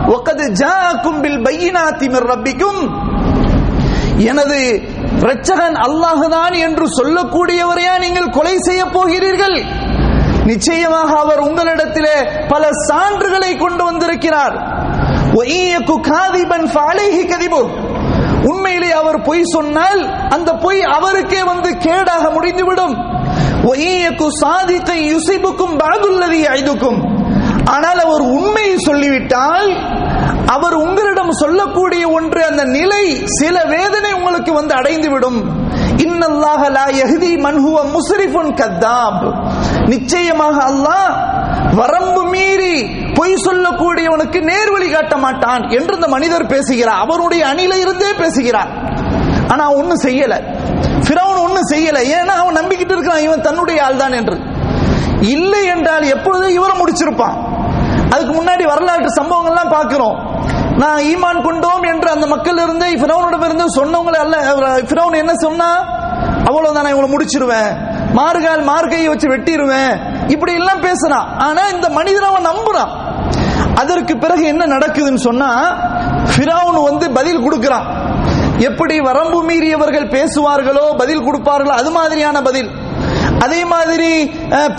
ஒக்கது 0.08 0.51
ஜாக்கும் 0.51 1.22
பில் 1.22 1.42
பையினாத்தி 1.42 2.10
மிர் 2.10 2.25
ரப்பிக்கும். 2.25 3.10
எனது 4.18 4.82
இரட்சகன் 5.20 5.75
அல்லாஹுதான் 5.75 6.60
என்று 6.60 6.86
சொல்லக்கூடியவரையா 6.86 8.00
நீங்கள் 8.00 8.30
கொலை 8.30 8.58
செய்ய 8.58 8.86
போகிறீர்கள்? 8.86 9.90
நிச்சயமாக 10.51 11.12
அவர் 11.24 11.41
உங்களிடத்திலே 11.48 12.17
பல 12.48 12.63
சான்றுகளை 12.89 13.51
கொண்டு 13.58 13.84
வந்திருக்கிறார். 13.84 14.55
காதிபன் 16.10 16.67
உண்மையிலே 18.50 18.91
அவர் 19.01 19.22
பொய் 19.22 19.43
சொன்னால் 19.53 20.01
அந்த 20.29 20.50
பொய் 20.63 20.81
அவருக்கே 20.98 21.41
வந்து 21.43 21.70
கேடாக 21.86 22.24
முடிந்துவிடும். 22.34 22.96
சாதிக்கை 24.41 25.00
யுசிபுக்கும் 25.13 25.75
பாகுல்லதி 25.81 26.39
ஐதுக்கும் 26.58 27.00
ஆனால் 27.65 28.00
அவர் 28.05 28.24
உண்மையை 28.38 28.75
சொல்லிவிட்டால் 28.77 29.70
அவர் 30.46 30.75
உங்களிடம் 30.84 31.31
சொல்லக்கூடிய 31.31 32.03
ஒன்று 32.10 32.41
அந்த 32.46 32.63
நிலை 32.77 33.03
சில 33.39 33.55
வேதனை 33.74 34.12
உங்களுக்கு 34.13 34.53
வந்து 34.53 34.74
அடைந்துவிடும். 34.75 35.39
இன்னல்லாக 36.05 36.63
லா 36.77 36.86
யஹ்தி 37.01 37.31
மன்ஹுவ 37.46 37.77
முஸ்ரிஃபுன் 37.96 38.51
கத்தாப். 38.62 39.24
நிச்சயமாக 39.88 40.63
அல்லாஹ் 40.63 41.29
வரம்பு 41.75 42.23
மீறி 42.23 42.85
பொய் 43.13 43.33
சொல்லக்கூடியவனுக்கு 43.33 44.41
நேர்வழி 44.41 44.91
காட்ட 44.91 45.17
மாட்டான் 45.17 45.69
என்று 45.69 45.95
இந்த 45.95 46.07
மனிதர் 46.07 46.45
பேசுகிறார். 46.45 47.00
அவருடைய 47.00 47.45
அணில 47.45 47.73
இருந்தே 47.73 48.13
பேசுகிறார். 48.13 48.67
ஆனா 49.47 49.73
ஒன்னும் 49.73 50.01
செய்யல. 50.01 50.33
பிறவன் 51.07 51.38
ஒன்னும் 51.38 51.69
செய்யல. 51.71 51.97
ஏன்னா 52.19 52.25
அவன் 52.25 52.55
நம்பிக்கிட்டு 52.55 52.95
இருக்கான் 52.95 53.17
இவன் 53.17 53.41
தன்னுடைய 53.41 53.85
ஆள் 53.85 53.95
தான் 53.95 54.11
என்று. 54.11 54.39
இல்லை 55.21 55.65
என்றால் 55.65 56.03
எப்பொழுதும் 56.03 56.50
இவரை 56.50 56.79
முடிச்சிருப்பான். 56.79 57.50
அதுக்கு 58.11 58.43
முன்னாடி 58.43 58.63
வரலாற்று 58.63 59.23
சம்பவங்கள்லாம் 59.23 59.69
பார்க்கிறோம். 59.69 60.29
நான் 60.77 60.97
ஈமான் 60.97 61.41
கொண்டோம் 61.41 61.83
என்று 61.83 62.09
அந்த 62.09 62.27
மக்கள் 62.27 62.57
இருந்து 62.57 62.85
பிறவனிடம் 62.85 63.45
இருந்து 63.45 63.65
சொன்னவங்களை 63.81 64.15
அல்ல 64.15 64.38
பிறவன் 64.81 65.13
என்ன 65.13 65.33
சொன்னா? 65.35 66.00
அவ்வளவுதான் 66.45 66.83
நான் 66.83 66.93
இவங்களை 66.93 67.15
முடிச்சிருவேன். 67.15 67.90
மார்கால் 68.18 68.63
மார்கையை 68.72 69.08
வச்சு 69.12 69.27
வெட்டிடுவேன் 69.34 69.94
இப்படி 70.34 70.53
எல்லாம் 70.60 70.84
பேசுறான் 70.88 71.27
ஆனா 71.48 71.63
இந்த 71.75 71.88
மனிதன் 71.98 72.30
அவன் 72.32 72.50
நம்புறான். 72.51 72.91
அதற்கு 73.82 74.13
பிறகு 74.24 74.44
என்ன 74.51 74.63
நடக்குதுன்னு 74.75 75.25
சொன்னா 75.30 75.50
பிறவுன் 76.36 76.80
வந்து 76.89 77.06
பதில் 77.18 77.44
கொடுக்கிறான். 77.44 77.88
எப்படி 78.70 78.96
வரம்பு 79.00 79.39
மீறியவர்கள் 79.50 80.12
பேசுவார்களோ 80.15 80.86
பதில் 81.01 81.25
கொடுப்பார்களோ 81.27 81.74
அது 81.82 81.91
மாதிரியான 81.91 82.41
பதில். 82.48 82.70
அதே 83.46 83.60
மாதிரி 83.65 84.10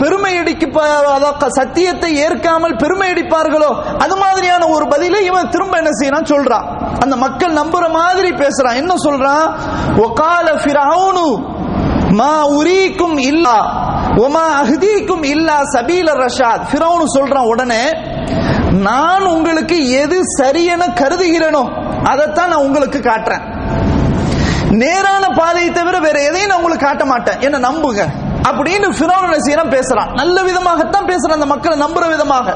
பெருமை 0.01 0.33
அடிக்க 0.41 1.49
சத்தியத்தை 1.57 2.11
ஏற்காமல் 2.25 2.77
பெருமை 2.83 3.09
அடிப்பார்களோ 3.13 3.71
அது 4.05 4.15
மாதிரியான 4.17 4.69
ஒரு 4.75 4.85
பதிலை 4.93 5.21
இவன் 5.31 5.51
திரும்ப 5.55 5.77
என்ன 5.83 5.93
செய்யறான் 6.01 6.31
சொல்றான். 6.33 6.67
அந்த 7.05 7.17
மக்கள் 7.25 7.59
நம்புற 7.61 7.85
மாதிரி 7.99 8.31
பேசுறான். 8.43 8.79
என்ன 8.83 8.95
சொல்றான்? 9.07 9.47
ஒகால 10.07 10.47
ஃபிரௌனு 10.63 11.27
மா 12.13 12.47
உரிக்கும் 12.47 13.17
இல்லா 13.17 13.65
ஒமா 14.17 14.63
அஹ்தீக்கும் 14.63 15.25
இல்லா 15.25 15.61
சபீல 15.61 16.11
ரஷாத். 16.13 16.61
ஃபிரௌனு 16.73 17.05
சொல்றான் 17.19 17.47
உடனே 17.47 17.93
நான் 18.71 19.23
உங்களுக்கு 19.23 19.91
எது 19.91 20.21
சரியென 20.39 20.89
கருதுகிறேனோ 20.95 21.63
அதைத்தான் 22.05 22.49
நான் 22.49 22.59
உங்களுக்கு 22.59 22.99
காட்டுறேன். 22.99 23.41
நேரான 24.71 25.29
பாதையை 25.29 25.71
தவிர 25.71 25.99
வேற 25.99 26.23
எதையும் 26.23 26.49
நான் 26.49 26.59
உங்களுக்கு 26.59 26.87
காட்ட 26.87 27.05
மாட்டேன். 27.05 27.41
என்ன 27.41 27.59
நம்புங்க. 27.59 28.07
அப்படின்னு 28.43 28.91
பிறோன 28.91 29.37
செய்யறான்? 29.49 29.79
பேசுறான். 29.79 30.15
நல்ல 30.15 30.43
விதமாகத்தான் 30.43 31.07
பேசுறான் 31.07 31.33
அந்த 31.33 31.47
மக்களை 31.47 31.79
நம்புற 31.79 32.09
விதமாக. 32.09 32.55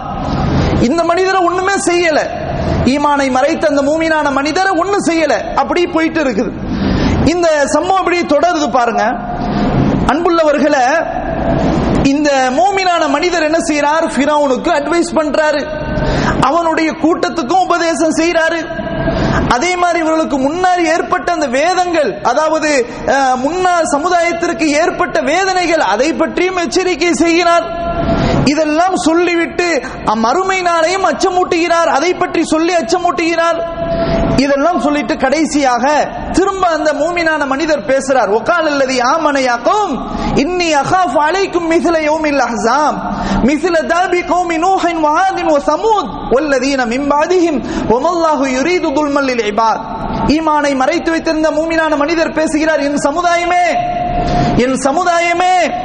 இந்த 0.80 1.04
மனிதரை 1.04 1.40
ஒண்ணுமே 1.44 1.72
செய்யல. 1.72 2.18
ஈமானை 2.84 3.30
மறைத்த 3.30 3.66
அந்த 3.66 3.82
மூமினான 3.82 4.32
மனிதரை 4.32 4.72
ஒண்ணும் 4.78 5.04
செய்யல. 5.08 5.54
அப்படி 5.54 5.86
போயிட்டு 5.86 6.25
இருக்குது. 6.25 6.50
இந்த 7.25 7.66
சம்பவம் 7.66 7.98
அப்படி 7.98 8.20
தொடருது 8.20 8.70
பாருங்க. 8.70 9.02
அன்புள்ளவர்களை 10.10 10.84
இந்த 12.12 12.30
மூமினான 12.58 13.04
மனிதர் 13.14 13.46
என்ன 13.48 13.58
செய்யறார் 13.68 14.04
பிறவுனுக்கு 14.16 14.70
அட்வைஸ் 14.78 15.16
பண்றாரு. 15.18 15.62
அவனுடைய 16.48 16.90
கூட்டத்துக்கும் 17.04 17.64
உபதேசம் 17.66 18.18
செய்யறாரு 18.20 18.60
அதே 19.54 19.72
மாதிரி 19.80 19.98
இவர்களுக்கு 20.04 20.36
முன்னாடி 20.44 20.82
ஏற்பட்ட 20.94 21.28
அந்த 21.32 21.46
வேதங்கள் 21.56 22.10
அதாவது 22.30 22.70
முன்னாள் 23.44 23.90
சமுதாயத்திற்கு 23.94 24.66
ஏற்பட்ட 24.82 25.16
வேதனைகள் 25.32 25.82
அதை 25.94 26.08
பற்றியும் 26.22 26.60
எச்சரிக்கை 26.64 27.12
செய்கிறார். 27.25 27.66
இதெல்லாம் 28.52 28.96
சொல்லிவிட்டு 29.06 29.68
மறுமை 30.25 30.58
நாளையும் 30.68 31.06
அச்சமூட்டுகிறார். 31.10 31.90
அதை 31.98 32.10
பற்றி 32.22 32.42
சொல்லி 32.52 32.75
அச்சமூட்டுகிறார். 32.82 33.58
இதெல்லாம் 34.37 34.81
சொல்லிட்டு 34.81 35.16
கடைசியாக 35.16 36.09
திரும்ப 36.33 36.66
அந்த 36.66 36.93
மூமினான 36.93 37.47
மனிதர் 37.47 37.87
பேசுறார். 37.87 38.35
ஒக்கால் 38.35 38.66
அல்லது 38.66 38.95
ஆமனையாக்கும் 38.95 39.93
இன்னி 40.35 40.69
அகாஃப் 40.75 41.16
அலைக்கும் 41.16 41.71
மிசில 41.71 42.02
யோமில் 42.02 42.38
அஹசாம். 42.38 42.97
மிசில 43.43 43.76
தாபி 43.83 44.21
கௌமி 44.21 44.57
நூஹின் 44.59 45.05
வஹாதின் 45.05 45.50
ஒ 45.50 45.59
சமூத். 45.61 46.09
ஒல்லதீன 46.31 46.87
மிம்பாதிஹிம் 46.87 47.61
ஒமல்லாஹு 47.88 48.47
யுரீது 48.47 48.93
துல்மல்லில் 48.93 49.45
இபாத். 49.52 49.81
ஈமானை 50.26 50.76
மறைத்து 50.76 51.11
வைத்திருந்த 51.11 51.50
மூமினான 51.50 51.97
மனிதர் 51.97 52.33
பேசுகிறார் 52.33 52.81
என் 52.81 52.95
சமுதாயமே 52.95 53.66
என் 54.57 54.78
சமுதாயமே 54.85 55.85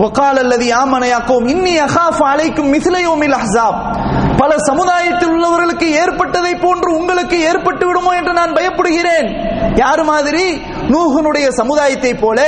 ஒக்கால் 0.00 0.36
அல்லது 0.36 0.64
ஆமனையாக்கும் 0.64 1.44
இன்னி 1.46 1.74
அகாஃப் 1.80 2.22
அலைக்கும் 2.22 2.72
மிசில 2.72 3.00
யோமில் 3.00 3.34
அஹசாம். 3.34 3.91
பல 4.36 4.54
சமுதாயத்தில் 4.58 5.28
உள்ளவர்களுக்கு 5.28 5.84
ஏற்பட்டதை 5.84 6.54
போன்று 6.54 6.96
உங்களுக்கு 6.96 7.40
ஏற்பட்டு 7.40 7.86
விடுமோ 7.86 8.14
என்று 8.14 8.32
நான் 8.32 8.52
பயப்படுகிறேன். 8.52 9.28
யார் 9.76 10.02
மாதிரி? 10.04 10.62
நூகனுடைய 10.88 11.48
சமுதாயத்தை 11.48 12.14
போல 12.14 12.40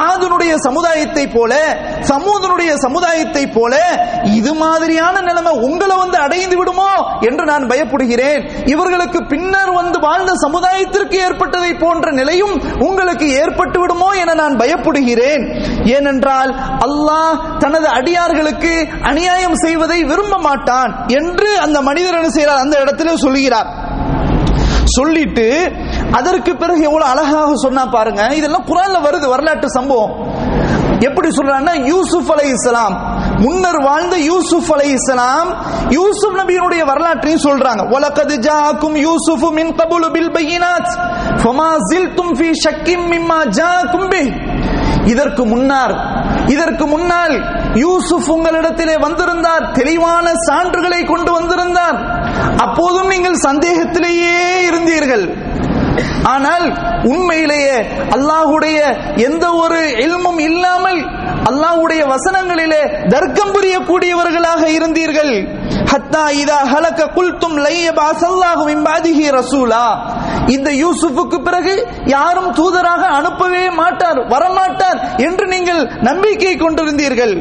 ஆதனுடைய 0.00 0.52
சமுதாயத்தை 0.66 1.24
போல 1.34 1.52
சமூகனுடைய 2.10 2.72
சமுதாயத்தை 2.84 3.44
போல 3.56 3.74
இது 4.38 4.52
மாதிரியான 4.54 5.20
நிலைமை 5.28 5.52
உங்களை 5.68 5.96
வந்து 6.02 6.18
அடைந்து 6.24 6.56
விடுமோ 6.60 6.90
என்று 7.28 7.44
நான் 7.50 7.68
பயப்படுகிறேன். 7.72 8.42
இவர்களுக்கு 8.72 9.18
பின்னர் 9.32 9.72
வந்து 9.80 9.98
வாழ்ந்த 10.06 10.32
சமுதாயத்திற்கு 10.44 11.16
ஏற்பட்டதை 11.26 11.72
போன்ற 11.84 12.12
நிலையும் 12.20 12.54
உங்களுக்கு 12.88 13.28
ஏற்பட்டு 13.42 13.78
விடுமோ 13.80 14.10
என 14.22 14.34
நான் 14.42 14.58
பயப்படுகிறேன். 14.62 15.44
ஏனென்றால் 15.96 16.52
அல்லாஹ் 16.86 17.58
தனது 17.58 17.88
அடியார்களுக்கு 17.98 18.74
அநியாயம் 19.10 19.60
செய்வதை 19.64 19.98
விரும்ப 20.10 20.38
மாட்டான் 20.48 20.92
என்று 21.20 21.50
அந்த 21.66 21.80
மனிதர் 21.90 22.18
என்ன 22.20 22.32
செய்கிறார்? 22.38 22.64
அந்த 22.64 22.76
இடத்துல 22.84 23.14
சொல்லுகிறார் 23.24 23.70
சொல்லிட்டு 24.96 25.46
அதற்கு 26.12 26.56
பிறகு 26.56 26.82
எவ்வளவு 26.82 27.10
அழகாக 27.10 27.54
சொன்னா 27.54 27.86
பாருங்க. 27.86 28.22
இதெல்லாம் 28.34 28.66
குரான்ல 28.66 28.98
வருது 29.06 29.28
வரலாற்று 29.28 29.70
சம்பவம். 29.70 30.14
எப்படி 31.00 31.28
சொல்றாங்கன்னா 31.28 31.86
யூசுப் 31.86 32.32
அலை 32.32 32.50
இஸ்லாம் 32.50 32.96
முன்னர் 33.38 33.78
வாழ்ந்த 33.82 34.16
யூசுப் 34.18 34.72
அலை 34.72 34.90
இஸ்லாம் 34.90 35.48
யூசுப் 35.88 36.36
நபியினுடைய 36.36 36.82
வரலாற்றையும் 36.84 37.44
சொல்றாங்க. 37.44 37.82
வலக்கது 37.94 38.34
ஜாக்கும் 38.48 38.96
யூசுஃபு 39.06 39.50
மின் 39.50 39.74
கபுலு 39.74 40.10
பில் 40.10 40.30
பையினாத் 40.30 40.92
ஃபமா 41.42 41.70
ஜில்தும் 41.90 42.32
ஃபி 42.38 42.50
ஷக்கிம் 42.64 43.06
மிம்மா 43.12 43.38
ஜாக்கும் 43.58 44.08
பி. 44.08 44.22
இதற்கு 45.10 45.46
முன்னார் 45.46 45.94
இதற்கு 46.46 46.86
முன்னால் 46.86 47.34
யூசுப் 47.74 48.32
உங்களிடத்திலே 48.32 49.00
வந்திருந்தார் 49.00 49.70
தெளிவான 49.70 50.32
சான்றுகளை 50.48 51.06
கொண்டு 51.06 51.32
வந்திருந்தார். 51.32 51.98
அப்போதும் 52.56 53.08
நீங்கள் 53.08 53.42
சந்தேகத்திலேயே 53.42 54.36
இருந்தீர்கள். 54.68 55.24
ஆனால் 56.34 56.66
உண்மையிலேயே 57.10 57.76
அல்லாஹுடைய 58.16 58.78
எந்த 59.28 59.44
ஒரு 59.62 59.80
எல்மும் 60.04 60.40
இல்லாமல் 60.48 61.00
அல்லாஹுடைய 61.50 62.02
வசனங்களிலே 62.12 62.82
தர்க்கம் 63.14 63.52
புரியக்கூடியவர்களாக 63.54 64.62
இருந்தீர்கள். 64.76 65.32
ஹத்தா 65.92 66.24
இதா 66.42 66.58
ஹலக்க 66.72 67.08
குல்தும் 67.16 67.56
லைய 67.64 67.86
பாசல்லாஹு 68.00 68.62
மிம்பாதிஹி 68.70 69.24
ரசூலா. 69.38 69.84
இந்த 70.54 70.68
யூசுஃபுக்கு 70.82 71.38
பிறகு 71.48 71.74
யாரும் 72.14 72.50
தூதராக 72.58 73.02
அனுப்பவே 73.18 73.64
மாட்டார் 73.80 74.20
வரமாட்டார் 74.34 75.00
என்று 75.28 75.46
நீங்கள் 75.54 75.82
நம்பிக்கை 76.08 76.54
கொண்டிருந்தீர்கள். 76.64 77.34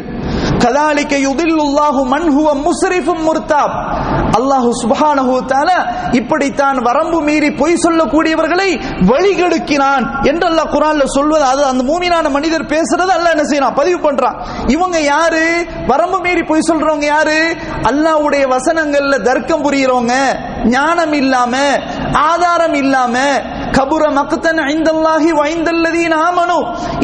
கதாலிக்க 0.63 1.15
யுதில்லுல்லாஹு 1.27 2.01
மன் 2.13 2.27
ஹுவ 2.36 2.50
முஸ்ரிஃபும் 2.67 3.24
முர்தாப். 3.27 3.75
அல்லாஹு 4.38 4.69
சுப்ஹானஹு 4.81 5.35
இப்படித்தான் 6.19 6.77
வரம்பு 6.88 7.19
மீறி 7.27 7.50
பொய் 7.61 7.81
சொல்லக்கூடியவர்களை 7.85 8.69
வழிகெடுக்கிறான் 9.09 10.05
என்று 10.29 10.45
அல்லாஹ் 10.50 10.69
சொல்வது. 11.17 11.43
அது 11.43 11.61
அந்த 11.71 11.83
மூமினான 11.89 12.29
மனிதர் 12.38 12.65
பேசுறது 12.73 13.11
அல்லாஹ் 13.17 13.35
என்ன 13.35 13.45
செய்யறான்? 13.51 13.77
பதிவு 13.79 14.00
பண்றான். 14.07 14.38
இவங்க 14.75 14.97
யாரு? 15.13 15.45
வரம்பு 15.91 16.19
மீறி 16.25 16.43
பொய் 16.43 16.67
சொல்றவங்க 16.69 17.05
யாரு? 17.05 17.39
அல்லாஹ்வுடைய 17.89 18.43
வசனங்கள்ல 18.55 19.17
தர்க்கம் 19.29 19.63
புரியறவங்க. 19.65 20.15
ஞானம் 20.75 21.13
இல்லாம 21.13 21.53
ஆதாரம் 22.29 22.77
இல்லாம 22.83 23.15
கபுர 23.77 24.03
மக்தன் 24.19 24.59
ஐந்தல்லாஹி 24.71 25.29
வைந்தல்லதீன் 25.41 26.15
ஆமனு. 26.27 26.59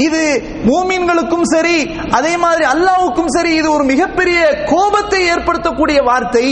இது 0.06 0.24
மூமின்களுக்கும் 0.70 1.48
சரி 1.54 1.78
அதே 2.18 2.34
மாதிரி 2.38 2.66
அல்லாவுக்கும் 2.74 3.32
சரி 3.36 3.52
இது 3.60 3.68
ஒரு 3.76 3.84
மிகப்பெரிய 3.84 4.40
கோபத்தை 4.74 5.22
ஏற்படுத்தக்கூடிய 5.34 6.00
வார்த்தை. 6.10 6.46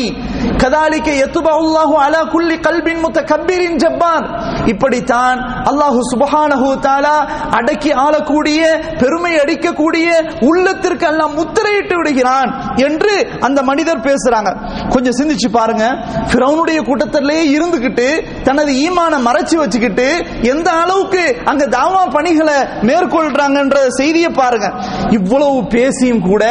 கதாலிக்க 0.65 1.09
எத்துபா 1.25 1.51
அல்லாஹு 1.61 1.95
அலா 2.03 2.19
குல்லி 2.33 2.55
கல்பின் 2.67 3.01
முத்தகப்பிரின் 3.05 3.79
ஜப்பார் 3.83 4.25
இப்படித்தான் 4.71 5.39
அல்லாஹு 5.71 5.99
சுபஹானஹு 6.11 6.69
தாலா 6.85 7.15
அடக்கி 7.57 7.91
ஆளக்கூடிய 8.05 8.61
பெருமை 9.01 9.33
அடிக்கக்கூடிய 9.43 10.07
உள்ளத்திற்கு 10.49 11.05
எல்லாம் 11.11 11.35
முத்திரையிட்டு 11.39 11.95
விடுகிறான் 11.99 12.49
என்று 12.87 13.13
அந்த 13.47 13.59
மனிதர் 13.69 14.01
பேசுறாங்க. 14.07 14.49
கொஞ்சம் 14.93 15.17
சிந்திச்சு 15.19 15.49
பாருங்க. 15.57 15.85
பிரவுனுடைய 16.33 16.79
கூட்டத்திலேயே 16.89 17.43
இருந்துகிட்டு 17.57 18.07
தனது 18.47 18.71
ஈமான 18.85 19.19
மறைச்சு 19.27 19.55
வச்சுக்கிட்டு 19.61 20.07
எந்த 20.53 20.69
அளவுக்கு 20.83 21.23
அங்க 21.51 21.63
தாவா 21.77 22.03
பணிகளை 22.17 22.57
மேற்கொள்றாங்கன்ற 22.89 23.77
செய்தியை 23.99 24.31
பாருங்க. 24.41 24.69
இவ்வளவு 25.19 25.59
பேசியும் 25.75 26.25
கூட 26.29 26.43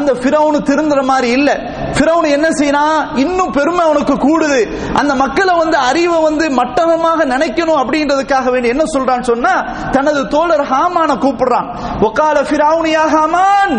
அந்த 0.00 0.10
பிரவுனு 0.24 0.60
திருந்துற 0.70 1.00
மாதிரி 1.12 1.30
இல்லை. 1.38 1.56
பிரவுன் 1.96 2.24
என்ன 2.24 2.48
செய்யறான் 2.48 3.16
இன்னும் 3.16 3.52
பெருமை 3.52 3.84
அவனுக்கு 3.84 4.14
கூடுது. 4.14 4.60
அந்த 4.94 5.14
மக்களை 5.14 5.54
வந்து 5.56 5.76
அறிவை 5.76 6.22
வந்து 6.22 6.48
மட்டமாக 6.48 7.24
நினைக்கணும் 7.24 7.80
அப்படின்றதுக்காக 7.82 8.50
வேண்டி 8.50 8.68
என்ன 8.68 8.82
சொல்றான்னு 8.96 9.22
சொன்னா 9.22 9.54
தனது 9.90 10.28
தோழர் 10.28 10.64
ஹாமான 10.70 11.10
கூப்பிடுறான். 11.24 11.68
ஒக்கால 12.00 12.42
பிராவுனியா 12.42 13.04
ஹாமான்? 13.14 13.74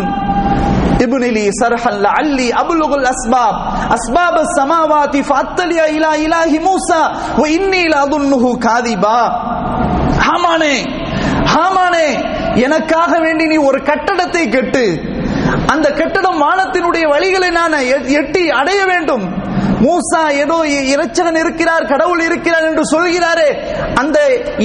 இபுனிலி 1.05 1.49
சர்ஹல் 1.61 2.03
அல்லி 2.03 2.47
அபுலுகுல் 2.51 3.07
அஸ்பாப். 3.11 3.59
அஸ்பாப 3.95 4.41
சமாவாதி 4.57 5.21
ஃபத்தலியா 5.29 5.85
இலா 5.97 6.11
இலாஹி 6.25 6.59
மூசா. 6.67 7.01
வ 7.37 7.45
இன்னி 7.57 7.83
லதுன்னுஹு 7.93 8.51
காதிபா. 8.65 9.19
ஹாமானே 10.27 10.75
ஹாமானே 11.53 12.07
எனக்காக 12.55 13.19
வேண்டி 13.19 13.45
நீ 13.47 13.57
ஒரு 13.57 13.77
கட்டடத்தை 13.77 14.49
கெட்டு. 14.49 14.83
அந்த 15.73 15.87
கட்டடம் 15.99 16.41
வானத்தினுடைய 16.45 17.05
வழிகளை 17.13 17.51
நான் 17.59 17.75
எட்டி 18.19 18.43
அடைய 18.61 18.85
வேண்டும். 18.85 19.47
மூசா 19.83 20.21
ஏதோ 20.43 20.55
இறைச்சகன் 20.93 21.37
இருக்கிறார் 21.41 21.83
கடவுள் 21.91 22.19
இருக்கிறார் 22.19 22.65
என்று 22.69 22.83
சொல்கிறாரே. 22.93 23.49
அந்த 24.01 24.17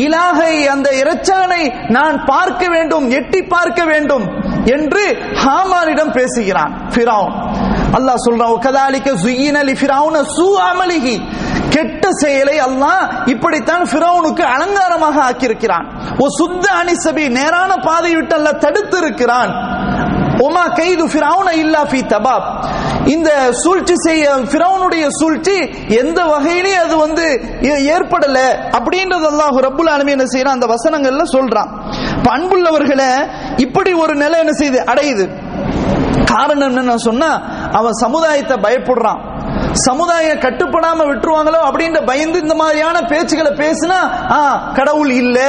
இலாகை 0.04 0.54
அந்த 0.74 0.88
இறைச்சகனை 1.02 1.62
நான் 1.96 2.24
பார்க்க 2.24 2.68
வேண்டும் 2.68 3.10
எட்டி 3.10 3.42
பார்க்க 3.42 3.84
வேண்டும் 3.84 4.24
என்று 4.74 5.04
ஹாமானிடம் 5.44 6.12
பேசுகிறான் 6.18 6.72
ஃபிரௌன். 6.94 7.34
அல்லாஹ் 7.98 8.24
சொல்றான் 8.26 8.58
கதாலிக்க 8.66 9.10
சுயின 9.24 9.62
லி 9.68 9.74
ஃபிரௌன 9.80 10.22
சூ 10.36 10.48
அமலிஹி. 10.70 11.16
கெட்ட 11.74 12.10
செயலை 12.22 12.56
அல்லாஹ் 12.60 13.04
இப்படித்தான் 13.26 13.84
ஃபிரௌனுக்கு 13.92 14.44
அலங்காரமாக 14.54 15.16
ஆக்கியிருக்கிறான். 15.30 15.86
ஓ 16.18 16.26
சுத்த 16.40 16.64
அனிசபி. 16.80 17.24
நேரான 17.38 17.76
பாதை 17.76 18.14
விட்டு 18.14 18.34
அல்ல 18.34 18.52
தடுத்து 18.52 18.98
இருக்கிறான் 18.98 19.52
ஒமா 20.38 20.74
கைது 20.74 21.06
ஃபிரௌன 21.06 21.52
இல்லா 21.52 21.86
ஃபி 21.86 22.00
தபாப். 22.06 22.64
இந்த 23.08 23.52
சூழ்ச்சி 23.52 23.92
செய்ய 23.96 24.30
ஃபிரௌனுடைய 24.34 25.06
சூழ்ச்சி 25.08 25.70
எந்த 25.88 26.22
வகையிலையும் 26.22 26.82
அது 26.84 26.96
வந்து 26.96 27.40
ஏ- 27.64 27.90
ஏற்படல 27.90 28.38
அப்படின்றது 28.70 29.26
அல்லாஹ் 29.26 29.58
ரப்புல் 29.60 29.88
ஆலமீன் 29.88 30.08
என்ன 30.08 30.24
செய்யறான் 30.24 30.58
அந்த 30.58 30.66
வசனங்கள்ல 30.66 31.22
சொல்றான். 31.32 31.68
அன்புள்ளவர்களை 32.22 33.28
இப்படி 33.56 33.92
ஒரு 33.92 34.14
நிலை 34.14 34.38
என்ன 34.38 34.52
செய்யுது 34.58 34.82
அடையுது. 34.84 35.28
காரணம் 36.24 36.76
என்ன 36.76 36.96
சொன்னா 36.96 37.42
அவன் 37.72 37.92
சமுதாயத்தை 37.92 38.56
பயப்படுறான். 38.56 39.33
சமுதாயம் 39.85 40.41
கட்டுப்படாம 40.43 41.05
விட்டுருவாங்களோ 41.07 41.59
அப்படின்ற 41.65 41.99
பயந்து 42.07 42.37
இந்த 42.43 42.55
மாதிரியான 42.61 42.97
பேச்சுகளை 43.11 43.51
பேசினா 43.59 43.99
ஆ 44.35 44.39
கடவுள் 44.77 45.11
இல்ல 45.19 45.39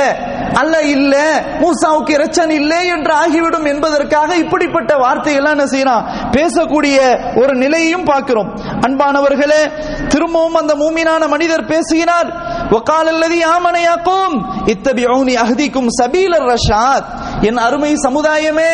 அல்ல 0.60 0.76
இல்ல 0.94 1.14
மூசாவுக்கு 1.60 2.12
இரச்சன் 2.16 2.52
இல்லை 2.58 2.82
என்று 2.94 3.12
ஆகிவிடும் 3.14 3.68
என்பதற்காக 3.72 4.36
இப்படிப்பட்ட 4.44 4.92
வார்த்தைகள்லாம் 5.02 5.56
என்ன 5.56 5.66
செய்யறான் 5.74 6.06
பேசக்கூடிய 6.34 6.96
ஒரு 7.42 7.54
நிலையையும் 7.56 8.08
பார்க்கிறோம் 8.10 8.50
அன்பானவர்களே 8.86 9.62
திரும்பவும் 10.08 10.60
அந்த 10.62 10.74
மூமினான 10.82 11.28
மனிதர் 11.34 11.70
பேசுகிறார் 11.72 12.30
وقال 12.70 13.06
الذي 13.10 13.42
آمن 13.56 13.76
يا 13.80 13.94
قوم 14.04 14.32
اتبعوني 14.72 15.34
أهديكم 15.38 15.84
سبيل 16.00 16.32
الرشاد 16.34 17.02
என் 17.48 17.58
அருமை 17.58 17.92
சமுதாயமே 18.06 18.72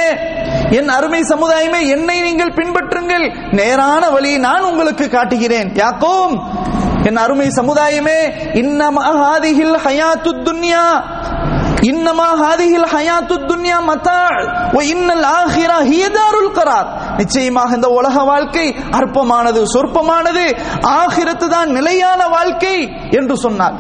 என் 0.70 0.90
அருமை 0.90 1.22
சமுதாயமே 1.22 1.88
என்னை 1.88 2.22
நீங்கள் 2.22 2.54
பின்பற்றுங்கள். 2.54 3.54
நேரான 3.54 4.10
வழியை 4.10 4.38
நான் 4.38 4.64
உங்களுக்கு 4.64 5.10
காட்டுகிறேன். 5.10 5.74
யாக்கோம் 5.74 6.42
என் 7.04 7.18
அருமை 7.18 7.48
சமுதாயமே 7.48 8.20
இன்னமா 8.54 9.04
ஹயாத்து 9.86 10.32
துன்யா. 10.48 11.04
இன்னமா 11.82 12.26
ஹாதிஹில் 12.42 12.86
ஹயாத்துத் 12.96 13.46
துன்யா 13.48 13.78
மத்தா. 13.88 14.18
ஓ 14.74 14.80
இன்னல் 14.80 15.24
ஆஹிரா 15.24 15.78
ஹியதாருல் 15.92 16.52
கரார். 16.54 17.18
நிச்சயமாக 17.18 17.76
இந்த 17.76 17.88
உலக 17.88 18.24
வாழ்க்கை 18.24 18.76
அற்பமானது 18.92 19.66
சொற்பமானது. 19.66 20.58
ஆகிரத்து 20.82 21.48
தான் 21.48 21.70
நிலையான 21.70 22.28
வாழ்க்கை 22.28 22.92
என்று 23.10 23.38
சொன்னார். 23.38 23.74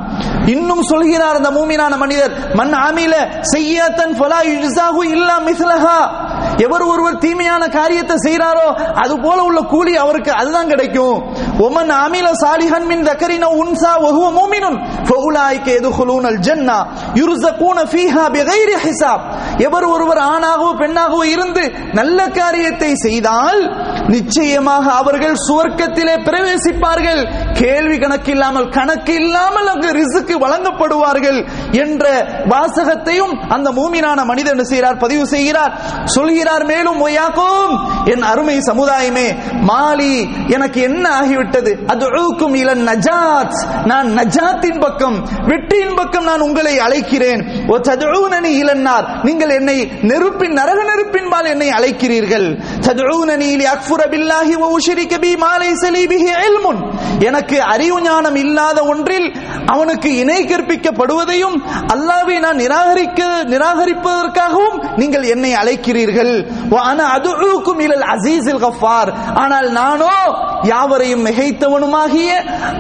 இன்னும் 0.46 0.82
சொல்கிறார் 0.82 1.36
அந்த 1.36 1.52
மூமினான 1.52 1.98
மனிதர் 1.98 2.56
மன் 2.56 2.74
ஆமில 2.74 3.14
செய்யாத்தன் 3.42 4.16
ஃபலா 4.20 4.40
யுஜ்ஸாஹு 4.54 5.04
இல்லா 5.04 5.40
மிஸ்லஹா. 5.40 6.21
எவர் 6.66 6.86
ஒருவர் 6.92 7.18
தீமையான 7.18 7.64
காரியத்தை 7.68 8.16
செய்கிறாரோ 8.26 8.68
அது 9.04 9.14
போல 9.20 9.38
உள்ள 9.44 9.60
கூலி 9.74 9.94
அவருக்கு 9.96 10.32
அதுதான் 10.34 10.68
கிடைக்கும். 10.68 11.18
ஒமன் 11.66 11.92
அமில 11.98 12.28
சாலிஹன் 12.44 12.88
மின் 12.92 13.06
தக்கரின 13.10 13.50
உன்சா 13.62 13.94
வஹுவ 14.06 14.28
மூமினுன் 14.40 14.78
ஃபஉலாயிக 15.08 15.68
யதுகுலூனல் 15.78 16.40
ஜன்னா 16.48 16.78
யுர்ஸகூன 17.22 17.78
ஃபீஹா 17.92 18.26
பிகைரி 18.38 18.78
ஹிசாப். 18.86 19.24
எவர் 19.68 19.88
ஒருவர் 19.94 20.22
ஆணாகவோ 20.34 20.72
பெண்ணாகவோ 20.82 21.24
இருந்து 21.36 21.64
நல்ல 21.94 22.28
காரியத்தை 22.40 22.92
செய்தால் 23.06 23.62
நிச்சயமாக 24.08 24.86
அவர்கள் 24.92 25.42
சுவர்க்கத்திலே 25.48 26.16
பிரவேசிப்பார்கள். 26.28 27.22
கேள்வி 27.54 27.98
கணக்கு 27.98 28.32
இல்லாமல் 28.32 28.70
கணக்கு 28.70 29.14
இல்லாமல் 29.14 29.68
அங்கு 29.68 29.92
ரிசுக்கு 29.92 30.38
வழங்கப்படுவார்கள் 30.40 31.48
என்ற 31.72 32.26
வாசகத்தையும் 32.46 33.40
அந்த 33.50 33.72
மூமினான 33.72 34.24
மனிதன் 34.24 34.52
என்ன 34.52 34.64
செய்கிறார்? 34.64 34.98
பதிவு 34.98 35.28
செய்கிறார். 35.28 35.80
சொல்கிறார் 36.06 36.66
மேலும் 36.66 37.08
ஒய்யாக்கும் 37.08 37.90
என் 38.06 38.22
அருமை 38.22 38.58
சமுதாயமே 38.58 39.36
மாலி 39.68 40.50
எனக்கு 40.50 40.82
என்ன 40.82 41.10
ஆகிவிட்டது? 41.22 41.78
அது 41.88 42.10
இலன் 42.54 42.88
நஜாத் 42.88 43.86
நான் 43.86 44.08
நஜாத்தின் 44.08 44.80
பக்கம் 44.80 45.28
வெற்றியின் 45.48 45.96
பக்கம் 45.96 46.24
நான் 46.24 46.40
உங்களை 46.40 46.78
அழைக்கிறேன். 46.78 47.72
ஓ 47.72 47.78
ததுஊனனி 47.78 48.52
இலன்னார் 48.64 49.24
நீங்கள் 49.24 49.50
என்னை 49.50 49.92
நெருப்பின் 50.02 50.52
நரக 50.52 50.84
நெருப்பின்பால் 50.84 51.46
என்னை 51.46 51.70
அழைக்கிறீர்கள். 51.70 52.60
எனக்கு 57.20 57.41
எனக்கு 57.42 57.60
அறிவு 57.74 58.00
ஞானம் 58.02 58.36
இல்லாத 58.42 58.80
ஒன்றில் 58.92 59.28
அவனுக்கு 59.74 60.10
இணை 60.22 60.40
கற்பிக்கப்படுவதையும் 60.50 61.56
அல்லாவை 61.94 62.36
நான் 62.46 62.60
நிராகரிக்க 62.64 63.22
நிராகரிப்பதற்காகவும் 63.54 64.78
நீங்கள் 65.02 65.26
என்னை 65.34 65.52
அழைக்கிறீர்கள். 65.62 66.34
அதுக்கும் 66.72 66.78
அன 66.90 67.00
அதுஉக்கும் 67.16 67.82
இலல் 67.86 68.06
அஸீஸில் 68.14 68.62
கஃபார். 68.66 69.12
ஆனால் 69.44 69.70
நானோ 69.80 70.12
யாவரையும் 70.72 71.26
மிகைத்தவனுமாகிய 71.28 72.30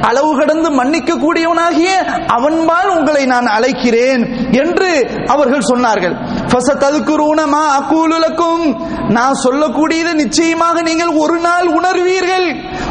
அளவு 0.09 0.31
கடந்து 0.39 0.69
மன்னிக்க 0.79 1.17
கூடியவனாகிய 1.23 1.91
அவன்பால் 2.37 2.91
உங்களை 2.97 3.23
நான் 3.33 3.49
அழைக்கிறேன் 3.57 4.23
என்று 4.61 4.91
அவர்கள் 5.27 5.69
சொன்னார்கள். 5.71 6.15
ஃபசததுகுரூன 6.51 7.47
மா 7.47 7.63
நான் 9.17 9.39
சொல்லக்கூடியது 9.43 10.11
நிச்சயமாக 10.13 10.81
நீங்கள் 10.81 11.13
ஒரு 11.23 11.37
நாள் 11.39 11.67
உணர்வீர்கள். 11.77 12.47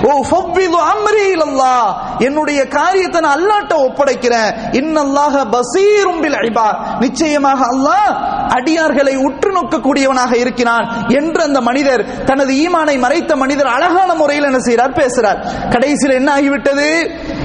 ஓ 0.09 0.13
ஃபவ்விது 0.31 0.79
அம்ரி 0.93 1.25
இலல்லாஹ். 1.35 1.89
என்னுடைய 2.19 2.61
காரியத்தை 2.69 3.21
நான் 3.21 3.37
அல்லாட்ட 3.39 3.75
ஒப்படைக்கிறேன். 3.87 4.51
இன்னல்லாஹ 4.81 5.35
பசீரும் 5.55 6.21
பில் 6.25 6.39
இபாத். 6.49 6.81
நிச்சயமாக 6.99 7.61
அல்லாஹ் 7.73 8.11
அடியார்களை 8.57 9.15
உற்று 9.27 9.51
நோக்கக்கூடியவனாக 9.53 10.33
இருக்கிறான் 10.37 10.87
என்று 11.19 11.43
அந்த 11.43 11.61
மனிதர் 11.61 12.25
தனது 12.25 12.53
ஈமானை 12.53 12.97
மறைத்த 12.99 13.37
மனிதர் 13.37 13.73
அழகான 13.77 14.15
முறையில் 14.15 14.45
என்ன 14.45 14.59
செய்கிறார் 14.59 14.99
பேசுகிறார் 15.01 15.41
கடைசியில் 15.71 16.19
என்ன 16.21 16.31
ஆகிவிட்டது? 16.37 16.89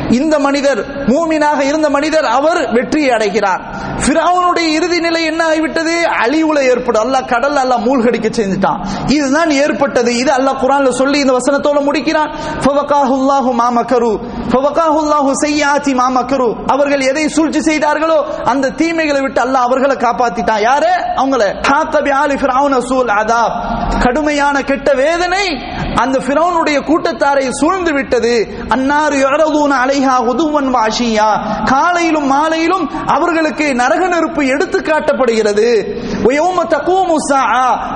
இந்த 0.09 0.39
மனிதர் 0.39 1.05
மூமினாக 1.05 1.59
இருந்த 1.59 1.89
மனிதர் 1.89 2.25
அவர் 2.25 2.71
வெற்றியை 2.71 3.11
அடைகிறார். 3.11 3.61
பிராவனுடைய 4.05 4.67
இறுதி 4.67 4.99
நிலை 4.99 5.23
என்ன 5.23 5.47
ஆகிவிட்டது? 5.47 5.93
அழிவுல 6.01 6.59
ஏற்படும். 6.59 7.01
அல்ல 7.01 7.21
கடல் 7.21 7.55
அல்ல 7.55 7.77
மூழ்கடிக்க 7.77 8.29
செஞ்சுட்டான். 8.29 8.85
இதுதான் 9.07 9.49
ஏற்பட்டது. 9.49 10.17
இது 10.17 10.31
அல்லாஹ் 10.31 10.61
குரான்ல 10.61 10.89
சொல்லி 10.89 11.19
இந்த 11.19 11.33
வசனத்தோட 11.33 11.83
முடிக்கிறான். 11.83 12.33
ஃபவகாஹுல்லாஹு 12.65 13.53
மா 13.53 13.69
மக்கரு 13.69 14.19
ஃபவகாஹுல்லாஹு 14.49 15.31
செய்யாத்தி 15.45 15.93
மா 15.93 16.23
அவர்கள் 16.67 16.99
எதை 16.99 17.27
சூழ்ச்சி 17.27 17.61
செய்தார்களோ 17.61 18.25
அந்த 18.43 18.69
தீமைகளை 18.69 19.21
விட்டு 19.21 19.41
அல்லாஹ் 19.41 19.63
அவர்களை 19.67 19.95
காப்பாத்திட்டான். 19.95 20.61
யாரு? 20.61 20.91
அவங்கள. 21.15 21.61
ஹாக்கபி 21.61 22.11
ஆலி 22.11 22.33
ஃபிரௌன 22.33 22.79
சூல் 22.79 23.05
அதாப். 23.05 23.83
கடுமையான 23.99 24.61
கெட்ட 24.61 24.93
வேதனை 24.93 25.47
அந்த 25.95 26.19
ஃபிரௌனுடைய 26.19 26.77
கூட்டத்தாரை 26.89 27.45
சூழ்ந்து 27.49 27.93
விட்டது. 27.93 28.33
அன்னாறு 28.69 29.17
யரதூன 29.25 29.71
அலைஹா 29.83 30.15
உதுவன் 30.31 30.69
வாஷியா 30.75 31.29
காலையிலும் 31.65 32.27
மாலையிலும் 32.27 32.85
அவர்களுக்கு 33.05 33.73
நரக 33.75 34.07
நெருப்பு 34.07 34.45
எடுத்து 34.45 34.79
காட்டப்படுகிறது. 34.79 35.67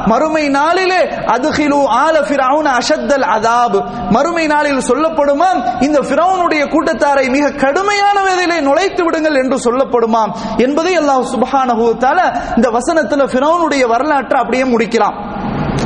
மறுமை 0.05 0.47
நாளிலே 0.47 1.01
அதுகிலு 1.35 1.79
ஆல 2.03 2.15
ஃபிரௌன் 2.29 2.69
அஷத்தல் 2.79 3.27
அதாப். 3.35 3.77
மறுமை 4.11 4.45
நாளில் 4.47 4.87
சொல்லப்படுமாம் 4.89 5.59
இந்த 5.83 5.99
ஃபிரௌனுடைய 5.99 6.63
கூட்டத்தாரை 6.73 7.25
மிக 7.29 7.51
கடுமையான 7.51 8.17
வேதியிலே 8.23 8.59
நுழைத்து 8.61 9.03
விடுங்கள் 9.03 9.39
என்று 9.43 9.57
சொல்லப்படுமாம். 9.65 10.31
என்பதை 10.57 10.93
அல்லாஹ் 10.97 11.25
சுபஹானஹு 11.33 11.85
தஆலா 12.03 12.27
இந்த 12.55 12.69
வசனத்தில் 12.69 13.29
ஃபிரௌனுடைய 13.33 13.87
வரலாற்றை 13.87 14.41
அப்படியே 14.41 14.63
முடிக்கலாம். 14.63 15.28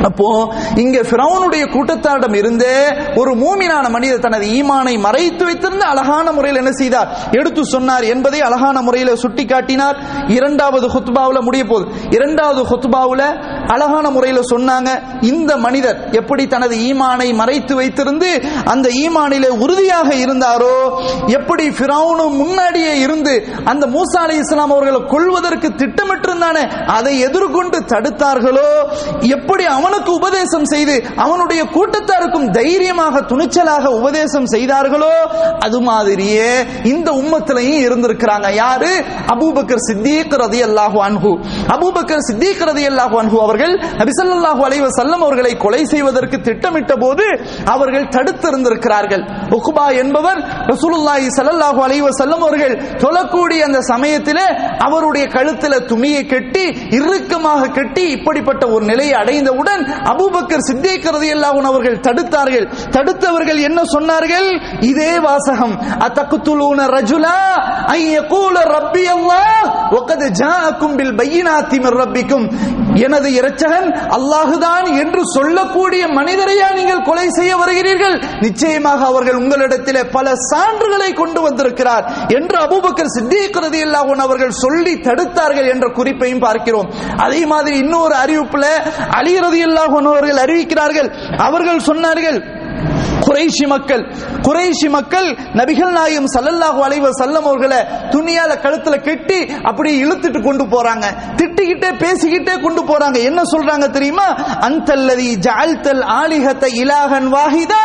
அப்போ 0.02 0.54
இங்க 0.76 1.00
பிரவுனுடைய 1.02 1.64
கூட்டத்தாரிடம் 1.70 2.34
இருந்தே 2.34 2.74
ஒரு 3.16 3.30
மூமினான 3.34 3.90
மனிதர் 3.90 4.20
தனது 4.20 4.46
ஈமானை 4.46 5.00
மறைத்து 5.00 5.44
வைத்திருந்த 5.44 5.84
அழகான 5.84 6.32
முறையில் 6.32 6.56
என்ன 6.56 6.72
செய்தார்? 6.72 7.08
எடுத்து 7.30 7.64
சொன்னார் 7.64 8.04
என்பதை 8.04 8.40
அழகான 8.40 8.82
முறையில் 8.82 9.16
சுட்டி 9.16 9.44
காட்டினார் 9.44 9.96
இரண்டாவது 10.28 10.88
ஹுத்பாவில் 10.88 11.42
முடிய 11.42 11.64
போது 11.64 11.84
இரண்டாவது 12.10 12.62
ஹுத்பாவில் 12.62 13.26
அழகான 13.72 14.10
முறையில் 14.10 14.50
சொன்னாங்க 14.52 14.90
இந்த 15.30 15.52
மனிதர் 15.56 15.98
எப்படி 16.12 16.46
தனது 16.46 16.74
ஈமானை 16.88 17.28
மறைத்து 17.34 17.74
வைத்திருந்து 17.74 18.30
அந்த 18.72 18.88
ஈமானிலே 19.02 19.50
உறுதியாக 19.58 20.08
இருந்தாரோ 20.14 20.74
எப்படி 21.38 21.66
ஃபிரௌனு 21.70 22.24
முன்னாடியே 22.40 22.94
இருந்து 22.98 23.34
அந்த 23.64 23.84
மூசா 23.86 24.20
அலி 24.24 24.36
இஸ்லாம் 24.36 24.74
அவர்களை 24.74 25.00
கொள்வதற்கு 25.06 25.68
திட்டமிட்டிருந்தானே 25.80 26.64
அதை 26.96 27.14
எதிர்கொண்டு 27.28 27.78
தடுத்தார்களோ 27.92 28.68
எப்படி 29.36 29.64
அவனுக்கு 29.76 30.10
உபதேசம் 30.12 30.64
செய்து 30.64 30.96
அவனுடைய 31.16 31.62
கூட்டத்தாருக்கும் 31.76 32.48
தைரியமாக 32.52 33.22
துணிச்சலாக 33.30 33.92
உபதேசம் 34.00 34.46
செய்தார்களோ 34.46 35.12
அது 35.66 35.80
மாதிரியே 35.82 36.48
இந்த 36.84 37.10
உம்மத்திலையும் 37.12 37.82
இருந்திருக்கிறாங்க. 37.86 38.48
யாரு? 38.54 38.90
அபூபக்கர் 39.34 39.84
சித்திக் 39.88 40.34
ரதி 40.42 40.60
அல்லாஹு 40.68 40.98
அன்ஹு. 41.06 41.32
அபூபக்கர் 41.74 42.24
சித்திக் 42.28 42.64
ரதி 42.68 42.84
அல்லாஹு 42.90 43.16
அன்ஹு 43.22 43.36
அவர்கள் 43.54 43.74
நபிசல்லாஹு 44.00 44.62
அலைவ 44.68 44.86
செல்லம் 44.98 45.22
அவர்களை 45.26 45.52
கொலை 45.64 45.82
செய்வதற்கு 45.92 46.36
திட்டமிட்ட 46.46 46.92
போது 47.02 47.26
அவர்கள் 47.74 48.06
தடுத்திருந்திருக்கிறார்கள். 48.16 49.22
உக்குபா 49.56 49.86
என்பவர் 50.02 50.40
ரசூலுல்லாஹி 50.72 51.28
சல்லாஹு 51.38 51.80
அலைவ 51.86 52.08
செல்லம் 52.20 52.44
அவர்கள் 52.46 52.74
தொழக்கூடிய 53.04 53.60
அந்த 53.68 53.80
சமயத்திலே 53.92 54.46
அவருடைய 54.86 55.24
கழுத்துல 55.36 55.78
துணியை 55.86 56.22
கட்டி 56.26 56.64
இறுக்கமாக 56.98 57.70
கட்டி 57.78 58.04
இப்படிப்பட்ட 58.16 58.64
ஒரு 58.74 58.84
நிலையை 58.84 59.14
அடைந்தவுடன் 59.22 59.82
அபூபக்கர் 60.12 60.66
சித்திக் 60.68 61.08
ரலியல்லாஹு 61.16 61.62
அவர்கள் 61.72 62.02
தடுத்தார்கள். 62.08 62.66
தடுத்தவர்கள் 62.96 63.60
என்ன 63.68 63.80
சொன்னார்கள்? 63.94 64.50
இதே 64.90 65.12
வாசகம் 65.28 65.76
அத்தகுத்துலூன 66.06 66.88
ரஜுலா 66.96 67.38
ஐயகூல 67.96 68.12
யகூல 68.14 68.58
ரப்பி 68.76 69.04
அல்லாஹ் 69.16 69.64
வகத் 69.94 70.26
ஜாஅக்கும் 70.40 70.94
பில் 70.98 71.14
பையினாத்தி 71.20 71.78
மிர் 71.84 71.98
ரப்பிக்கும். 72.00 72.46
எனது 73.04 73.28
இரட்சகன் 73.44 73.88
அல்லாஹுதான் 74.16 74.86
என்று 74.98 75.22
சொல்லக்கூடிய 75.36 76.06
மனிதரையா 76.06 76.74
நீங்கள் 76.74 77.02
கொலை 77.02 77.28
செய்ய 77.28 77.56
வருகிறீர்கள்? 77.56 78.16
நிச்சயமாக 78.40 79.04
அவர்கள் 79.04 79.34
உங்களிடத்திலே 79.34 80.04
பல 80.10 80.32
சான்றுகளை 80.52 81.14
கொண்டு 81.14 81.40
வந்திருக்கிறார் 81.40 82.04
என்று 82.28 82.58
அபூபக்கர் 82.58 83.14
சித்திக் 83.16 83.72
இல்லாமல் 83.74 84.18
அவர்கள் 84.18 84.50
சொல்லி 84.50 84.94
தடுத்தார்கள் 84.94 85.68
என்ற 85.70 85.88
குறிப்பையும் 85.88 86.38
பார்க்கிறோம். 86.38 86.90
அதே 87.16 87.46
மாதிரி 87.46 87.76
இன்னொரு 87.78 88.14
அறிவிப்புல 88.14 88.64
அழிகிறது 89.10 89.58
இல்லாமல் 89.58 90.06
அவர்கள் 90.06 90.42
அறிவிக்கிறார்கள். 90.44 91.08
அவர்கள் 91.38 91.86
சொன்னார்கள் 91.86 92.62
குறைஷி 93.26 93.66
மக்கள் 93.74 94.02
குறைஷி 94.46 94.88
மக்கள் 94.96 95.28
நபிகள் 95.58 95.92
நாயும் 95.98 96.28
சல்லல்லாஹு 96.34 96.80
அலைஹி 96.86 97.02
வஸல்லம் 97.06 97.46
அவர்களை 97.50 97.80
துணியால 98.14 98.52
கழுத்துல 98.64 98.96
கட்டி 99.08 99.38
அப்படியே 99.68 99.94
இழுத்துட்டு 100.04 100.40
கொண்டு 100.48 100.64
போறாங்க. 100.74 101.06
திட்டிக்கிட்டே 101.38 101.90
பேசிக்கிட்டே 102.02 102.54
கொண்டு 102.64 102.82
போறாங்க. 102.90 103.18
என்ன 103.28 103.40
சொல்றாங்க 103.52 103.86
தெரியுமா? 103.96 104.26
அந்தல்லதி 104.68 105.28
ஜஅல்தல் 105.46 106.02
ஆலிகத்தை 106.20 106.70
இலாஹன் 106.82 107.28
வாஹிதா. 107.36 107.84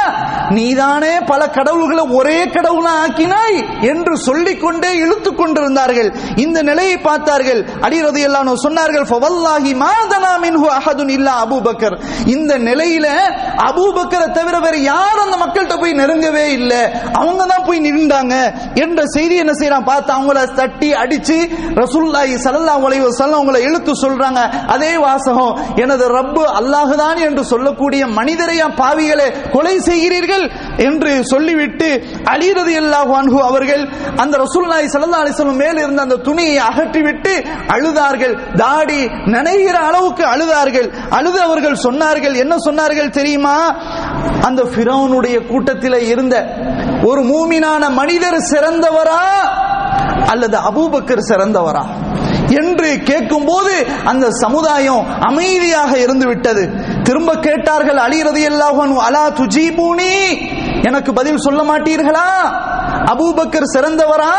நீதானே 0.58 1.14
பல 1.32 1.42
கடவுள்களை 1.58 2.06
ஒரே 2.20 2.40
கடவுளா 2.56 2.94
ஆக்கினாய் 3.06 3.58
என்று 3.92 4.14
சொல்லிக்கொண்டே 4.28 4.92
இழுத்து 5.04 5.32
கொண்டிருந்தார்கள். 5.42 6.10
இந்த 6.44 6.64
நிலையை 6.70 6.98
பார்த்தார்கள். 7.08 7.62
அடிரது 7.88 8.22
எல்லாம் 8.28 8.48
சொன்னார்கள் 8.66 9.08
ஃபவல்லாஹி 9.12 9.74
மாதனா 9.86 10.34
மின்ஹு 10.46 10.68
அஹதுன் 10.78 11.14
இல்லா 11.18 11.34
அபூபக்கர். 11.46 11.98
இந்த 12.36 12.54
நிலையில 12.70 13.08
அபூபக்கரை 13.70 14.28
தவிர 14.40 14.56
வேற 14.60 14.78
யார் 14.92 15.19
யாரும் 15.20 15.28
அந்த 15.28 15.38
மக்கள்கிட்ட 15.44 15.76
போய் 15.82 16.00
நெருங்கவே 16.00 16.46
இல்லை. 16.58 16.82
அவங்க 17.20 17.42
தான் 17.52 17.66
போய் 17.68 17.80
நின்றாங்க 17.86 18.36
என்ற 18.84 19.00
செய்தி 19.16 19.36
என்ன 19.44 19.54
செய்யறான் 19.60 19.88
பார்த்து 19.90 20.12
அவங்கள 20.16 20.40
தட்டி 20.60 20.90
அடிச்சு 21.02 21.38
ரசூல்லாஹி 21.82 22.36
சல்லா 22.46 22.76
அலைஹி 22.88 23.08
சல்ல 23.20 23.40
அவங்களை 23.40 23.60
இழுத்து 23.70 23.94
சொல்றாங்க. 24.04 24.42
அதே 24.76 24.92
வாசகம் 25.06 25.54
எனது 25.84 26.06
ரப்பு 26.18 26.44
அல்லாஹுதான் 26.60 27.20
என்று 27.28 27.44
சொல்லக்கூடிய 27.52 28.02
மனிதரையா 28.20 28.68
பாவிகளை 28.82 29.28
கொலை 29.56 29.76
செய்கிறீர்கள்? 29.90 30.46
என்று 30.88 31.12
சொல்லிவிட்டு 31.34 31.90
அலி 32.34 32.50
ரலியல்லாஹு 32.60 33.14
அன்ஹு 33.22 33.40
அவர்கள் 33.50 33.84
அந்த 34.24 34.34
ரசூல்லாய் 34.46 34.92
சல்லா 34.96 35.22
அலைஹி 35.24 35.36
வஸல்லம் 35.36 35.62
மேல் 35.64 35.84
இருந்த 35.86 36.02
அந்த 36.08 36.20
துணியை 36.30 36.58
அகற்றிவிட்டு 36.70 37.34
அழுதார்கள். 37.76 38.36
தாடி 38.64 39.02
நினைகிற 39.36 39.76
அளவுக்கு 39.90 40.24
அழுதார்கள். 40.34 40.90
அழுது 41.20 41.40
அவர்கள் 41.48 41.78
சொன்னார்கள். 41.86 42.36
என்ன 42.44 42.56
சொன்னார்கள் 42.68 43.16
தெரியுமா? 43.20 43.58
அந்த 44.48 44.62
பிரௌன் 44.76 45.09
ஃபிரௌனுடைய 45.10 45.48
கூட்டத்தில் 45.48 46.08
இருந்த 46.08 46.36
ஒரு 47.04 47.22
மூமினான 47.22 47.90
மனிதர் 47.90 48.38
சிறந்தவரா 48.52 49.22
அல்லது 50.28 50.58
அபூபக்கர் 50.58 51.30
சிறந்தவரா? 51.30 51.84
என்று 52.62 53.04
கேட்கும்போது 53.04 53.74
அந்த 54.06 54.30
சமுதாயம் 54.30 55.06
அமைதியாக 55.20 55.98
இருந்து 55.98 56.28
விட்டது 56.28 56.64
திரும்ப 57.04 57.36
கேட்டார்கள் 57.36 57.98
அலி 57.98 58.20
எல்லாவன் 58.44 58.94
அலா 58.98 59.24
துஜிபூனி? 59.30 60.14
எனக்கு 60.84 61.14
பதில் 61.14 61.38
சொல்ல 61.38 61.64
மாட்டீர்களா? 61.64 62.28
அபூபக்கர் 63.14 63.72
சிறந்தவரா? 63.74 64.34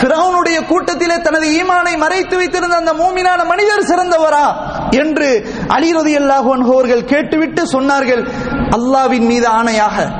பிரவுனுடைய 0.00 0.66
கூட்டத்திலே 0.66 1.20
தனது 1.20 1.46
ஈமானை 1.48 1.98
மறைத்து 1.98 2.36
வைத்திருந்த 2.36 2.76
அந்த 2.76 2.92
மூமினான 2.92 3.44
மனிதர் 3.46 3.88
சிறந்தவரா? 3.88 4.46
என்று 4.90 5.48
அலிரதி 5.68 5.94
ரதியல்லாஹு 5.94 6.72
அவர்கள் 6.72 7.04
கேட்டுவிட்டு 7.04 7.62
சொன்னார்கள் 7.62 8.28
அல்லாவின் 8.70 9.26
மீது 9.26 9.48
ஆணையாக 9.48 10.10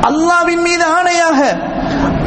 அல்லாவின் 0.00 0.62
மீது 0.62 0.84
ஆணையாக 0.84 1.68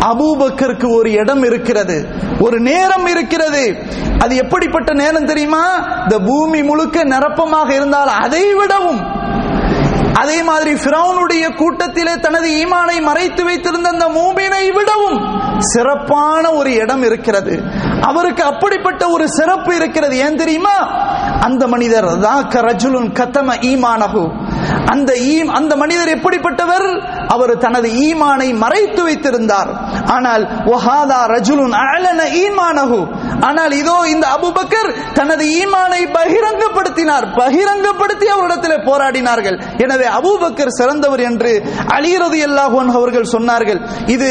அபூபக்கருக்கு 0.06 0.96
ஒரு 0.96 1.12
இடம் 1.12 1.44
இருக்கிறது 1.44 2.08
ஒரு 2.40 2.60
நேரம் 2.60 3.08
இருக்கிறது. 3.08 3.78
அது 4.20 4.36
எப்படிப்பட்ட 4.36 4.94
நேரம் 4.94 5.26
தெரியுமா? 5.26 5.88
இந்த 6.04 6.20
பூமி 6.20 6.64
முழுக்க 6.64 7.04
நிரப்பமாக 7.04 7.74
இருந்தால் 7.74 8.08
அதை 8.08 8.54
விடவும். 8.54 9.22
அதே 10.14 10.44
மாதிரி 10.44 10.74
ஃபிரௌனுடைய 10.74 11.56
கூட்டத்திலே 11.56 12.20
தனது 12.20 12.50
ஈமானை 12.50 13.02
மறைத்து 13.02 13.44
வைத்திருந்த 13.44 13.90
அந்த 13.90 14.06
மூமினை 14.08 14.74
விடவும் 14.74 15.42
சிறப்பான 15.60 16.52
ஒரு 16.52 16.74
இடம் 16.74 17.04
இருக்கிறது. 17.04 17.64
அவருக்கு 18.02 18.44
அப்படிப்பட்ட 18.44 19.08
ஒரு 19.08 19.30
சிறப்பு 19.30 19.76
இருக்கிறது. 19.76 20.18
ஏன் 20.18 20.36
தெரியுமா? 20.36 21.02
அந்த 21.48 21.64
மனிதர் 21.74 22.10
தாக்க 22.26 22.62
ரஜுலுன் 22.70 23.10
கத்தம 23.20 23.56
ஈமானகு 23.72 24.26
அந்த 24.94 25.12
அந்த 25.60 25.74
மனிதர் 25.82 26.12
எப்படிப்பட்டவர்? 26.16 26.88
அவர் 27.34 27.52
தனது 27.64 27.88
ஈமானை 28.06 28.48
மறைத்து 28.64 29.02
வைத்திருந்தார். 29.08 29.70
ஆனால் 30.16 30.44
ஒஹாதா 30.74 31.20
ரஜுலுன் 31.34 31.76
அலன 31.82 32.22
ஈமானகு 32.44 33.00
ஆனால் 33.48 33.74
இதோ 33.82 33.96
இந்த 34.14 34.26
அபுபக்கர் 34.38 34.90
தனது 35.20 35.44
ஈமானை 35.60 36.02
பகிரங்கப்படுத்தினார். 36.18 37.26
பகிரங்கப்படுத்தி 37.40 38.28
அவரிடத்தில் 38.36 38.86
போராடினார்கள். 38.90 39.58
எனவே 39.84 40.08
அபூபக்கர் 40.20 40.76
சிறந்தவர் 40.80 41.24
என்று 41.30 41.54
அலிரது 41.98 42.40
எல்லாஹோன் 42.48 42.92
அவர்கள் 43.00 43.32
சொன்னார்கள். 43.36 43.82
இது 44.16 44.30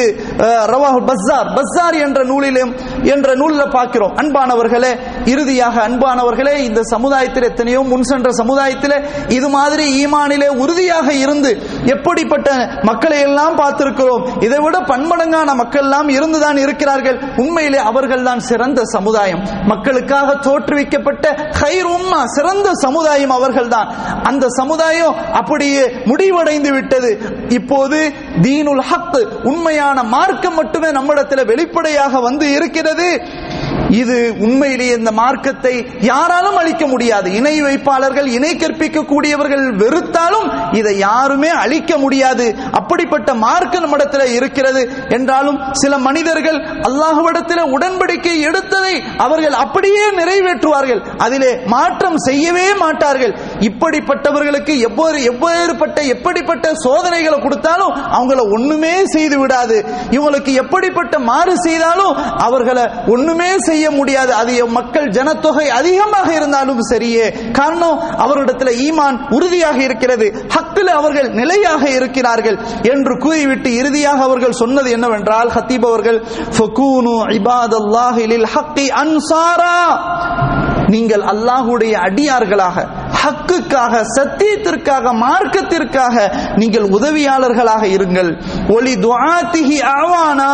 ரவாஹு 0.75 1.01
பஸ்ஸார். 1.11 1.51
பஸ்ஸார் 1.59 1.99
என்ற 2.07 2.21
நூலிலும் 2.33 2.73
என்ற 3.13 3.35
நூலில் 3.35 3.73
பார்க்கிறோம். 3.77 4.13
அன்பானவர்களே 4.21 4.91
இறுதியாக 5.33 5.77
அன்பானவர்களே 5.89 6.55
இந்த 6.69 6.83
சமுதாயத்தில் 6.83 7.49
எத்தனையோ 7.51 7.81
முன் 7.93 8.07
சென்ற 8.11 8.31
சமுதாயத்தில் 8.41 8.97
இது 9.37 9.49
மாதிரி 9.49 9.85
ஈமானிலே 10.05 10.49
உறுதியாக 10.63 11.15
இருந்து 11.25 11.51
எப்படிப்பட்ட 11.95 12.51
மக்களை 12.83 13.19
எல்லாம் 13.29 13.59
பார்த்திருக்கிறோம். 13.59 14.25
இதை 14.47 14.59
விட 14.59 14.79
பன்மடங்கான 14.93 15.55
மக்கள் 15.63 15.83
எல்லாம் 15.83 16.09
இருந்துதான் 16.09 16.59
இருக்கிறார்கள். 16.65 17.19
உண்மையிலே 17.37 17.81
அவர்கள் 17.91 18.27
தான் 18.29 18.43
சிறந்த 18.51 18.81
சமுதாயம். 18.85 19.43
மக்களுக்காக 19.73 20.35
தோற்றுவிக்கப்பட்ட 20.49 21.27
ஹைர் 21.61 21.91
உம்மா 21.97 22.21
சிறந்த 22.37 22.69
சமுதாயம் 22.85 23.35
அவர்கள் 23.39 23.69
தான் 23.69 23.91
அந்த 24.31 24.49
சமுதாயம் 24.61 25.17
அப்படியே 25.41 25.85
முடிவடைந்து 26.05 26.73
விட்டது. 26.73 27.11
இப்போது 27.59 28.01
தீனுல் 28.43 28.85
ஹக் 28.91 29.01
உண்மையான 29.51 30.03
மார்க்கம் 30.03 30.55
மட்டுமே 30.55 30.91
நம்மிடத்தில் 30.99 31.49
வெளிப்படையாக 31.51 32.21
வந்து 32.21 32.47
இருக்கிறது. 32.59 32.91
இது 33.89 34.37
உண்மையிலேயே 34.39 34.95
இந்த 34.97 35.13
மார்க்கத்தை 35.13 35.87
யாராலும் 36.01 36.57
அழிக்க 36.57 36.87
முடியாது. 36.87 37.35
இணை 37.35 37.63
வைப்பாளர்கள் 37.63 38.27
இணை 38.27 38.57
கற்பிக்க 38.57 39.01
கூடியவர்கள் 39.03 39.77
வெறுத்தாலும் 39.77 40.75
இதை 40.75 40.99
யாருமே 40.99 41.49
அழிக்க 41.49 41.99
முடியாது. 41.99 42.57
அப்படிப்பட்ட 42.73 43.35
மார்க்க 43.35 43.79
நம்மிடத்தில் 43.79 44.35
இருக்கிறது 44.35 44.93
என்றாலும் 45.09 45.59
சில 45.73 45.99
மனிதர்கள் 45.99 46.59
அல்லாஹுவிடத்தில் 46.89 47.71
உடன்படிக்கை 47.77 48.35
எடுத்ததை 48.49 48.95
அவர்கள் 49.17 49.53
அப்படியே 49.53 50.11
நிறைவேற்றுவார்கள். 50.11 51.03
அதிலே 51.19 51.59
மாற்றம் 51.67 52.17
செய்யவே 52.17 52.75
மாட்டார்கள். 52.75 53.37
இப்படிப்பட்டவர்களுக்கு 53.67 54.75
எவ்வாறு 54.89 55.19
எவ்வேறுபட்ட 55.31 55.99
எப்படிப்பட்ட 56.15 56.67
சோதனைகளை 56.85 57.39
கொடுத்தாலும் 57.41 57.93
அவங்கள 58.17 58.41
ஒண்ணுமே 58.57 58.95
செய்து 59.15 59.39
விடாது. 59.39 59.77
இவங்களுக்கு 60.11 60.53
எப்படிப்பட்ட 60.63 61.19
மாறு 61.19 61.55
செய்தாலும் 61.57 62.17
அவர்களை 62.47 62.85
ஒண்ணுமே 63.07 63.51
செய்ய 63.59 63.91
முடியாது. 63.91 64.35
அது 64.35 64.67
மக்கள் 64.79 65.09
ஜனத்தொகை 65.09 65.67
அதிகமாக 65.69 66.29
இருந்தாலும் 66.35 66.81
சரியே. 66.91 67.27
காரணம் 67.53 68.01
அவரிடத்தில் 68.25 68.73
ஈமான் 68.87 69.19
உறுதியாக 69.31 69.79
இருக்கிறது. 69.83 70.29
ஹக்கில் 70.57 70.93
அவர்கள் 71.01 71.29
நிலையாக 71.41 71.89
இருக்கிறார்கள் 71.89 72.59
என்று 72.83 73.19
கூறிவிட்டு 73.19 73.71
இறுதியாக 73.75 74.23
அவர்கள் 74.23 74.59
சொன்னது 74.63 74.91
என்னவென்றால் 74.91 75.53
ஹத்தீப் 75.57 75.87
அவர்கள் 75.87 76.19
ஃபகூனு 76.57 77.15
இபாதல்லாஹி 77.39 78.45
ஹக்கி 78.55 78.87
அன்சாரா. 79.03 79.77
நீங்கள் 80.93 81.25
அல்லாஹுடைய 81.33 81.95
அடியார்களாக 82.07 82.77
ஹக்குக்காக 83.23 83.95
சத்தியத்திற்காக 84.17 85.13
மார்க்கத்திற்காக 85.25 86.17
நீங்கள் 86.57 86.87
உதவியாளர்களாக 86.97 87.85
இருங்கள். 87.97 88.31
ஒளி 88.69 88.95
துவாத்திகி 88.97 89.79
ஆவானா 89.99 90.53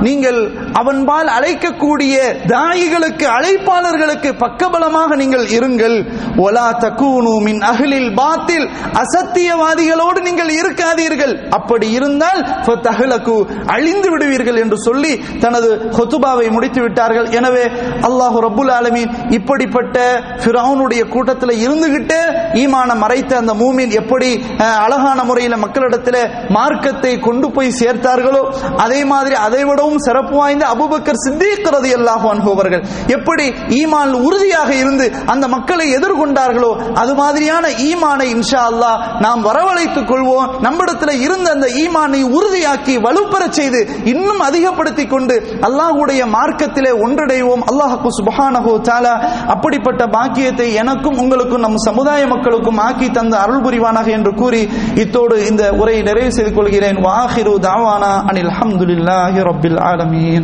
நீங்கள் 0.00 0.40
அவன்பால் 0.74 1.28
அழைக்கக்கூடிய 1.34 2.14
தாயிகளுக்கு 2.52 3.26
அழைப்பாளர்களுக்கு 3.34 4.30
பக்கபலமாக 4.38 5.16
நீங்கள் 5.16 5.46
இருங்கள். 5.52 5.96
ஒலா 6.38 6.66
தக்கூனு 6.78 7.34
மின் 7.44 7.62
அகலில் 7.70 8.10
பாத்தில். 8.14 8.66
அசத்தியவாதிகளோடு 9.02 10.20
நீங்கள் 10.22 10.52
இருக்காதீர்கள். 10.54 11.34
அப்படி 11.50 11.86
இருந்தால் 11.92 12.40
ஃபதஹ்லகு 12.66 13.36
அழிந்து 13.68 14.08
விடுவீர்கள் 14.10 14.60
என்று 14.62 14.78
சொல்லி 14.82 15.12
தனது 15.40 15.68
ஹொத்துபாவை 15.96 16.46
முடித்து 16.50 16.80
விட்டார்கள். 16.82 17.28
எனவே 17.38 17.64
அல்லாஹ் 18.08 18.38
ரபுல் 18.46 18.72
ஆலமீன் 18.72 19.10
இப்படிப்பட்ட 19.36 19.96
ஃபிரௌனுடைய 20.42 21.02
கூட்டத்தில் 21.08 21.54
இருந்துகிட்டு 21.64 22.18
ஈமான 22.62 22.94
மறைத்த 22.96 23.32
அந்த 23.36 23.54
மூமின் 23.54 23.94
எப்படி 24.00 24.30
அஹ், 24.58 24.78
அழகான 24.84 25.18
முறையில் 25.24 25.62
மக்களிடத்தில் 25.64 26.20
மார்க்கத்தை 26.56 27.14
கொண்டு 27.20 27.46
போய் 27.52 27.76
சேர்த்தார்களோ 27.80 28.42
அதே 28.84 29.00
மாதிரி 29.06 29.36
அதை 29.44 29.62
விடவும் 29.64 30.04
சிறப்பு 30.04 30.34
வாய்ந்த 30.34 30.61
அபுபக்கர் 30.62 31.20
சித்திக் 31.24 31.68
ரலியல்லாஹு 31.76 32.26
அன்ஹு 32.32 32.50
அவர்கள் 32.50 32.82
எப்படி 33.16 33.46
ஈமான் 33.80 34.14
உறுதியாக 34.26 34.70
இருந்து 34.74 35.06
அந்த 35.26 35.48
மக்களை 35.48 35.86
எதிர்கொண்டார்களோ 35.98 36.70
அது 36.94 37.14
மாதிரியான 37.14 37.68
ஈமானை 37.88 38.26
இன்ஷா 38.36 38.62
அல்லாஹ் 38.70 38.98
நாம் 39.24 39.42
வரவழைத்துக் 39.42 40.08
கொள்வோம். 40.10 40.48
நம்மிடத்தில் 40.66 41.22
இருந்த 41.26 41.50
அந்த 41.50 41.66
ஈமானை 41.82 42.20
உறுதியாக்கி 42.36 42.94
வலுப்பெறச் 43.06 43.56
செய்து 43.58 43.80
இன்னும் 44.04 44.40
அதிகப்படுத்திக் 44.40 45.12
கொண்டு 45.12 45.36
அல்லாஹுடைய 45.68 46.22
மார்க்கத்திலே 46.36 46.92
ஒன்றடைவோம் 47.06 47.64
அல்லாஹு 47.70 48.10
சுப்ஹானஹு 48.18 48.72
தஆலா 48.88 49.14
அப்படிப்பட்ட 49.54 50.02
பாக்கியத்தை 50.16 50.68
எனக்கும் 50.82 51.18
உங்களுக்கும் 51.18 51.64
நம் 51.66 51.78
சமுதாய 51.88 52.26
மக்களுக்கும் 52.26 52.80
ஆக்கி 52.86 53.10
தந்த 53.10 53.34
அருள் 53.44 53.64
புரிவானாக 53.66 54.10
என்று 54.18 54.34
கூறி 54.34 54.62
இத்தோடு 54.94 55.36
இந்த 55.50 55.62
உரையை 55.80 56.02
நிறைவு 56.02 56.32
செய்து 56.32 56.52
கொள்கிறேன். 56.54 56.98
வாஹிரு 57.06 57.54
தாவானா 57.66 58.12
அனில் 58.30 58.52
அஹமதுல்லாஹி 58.54 59.44
ரபில் 59.50 59.80
ஆலமீன். 59.90 60.40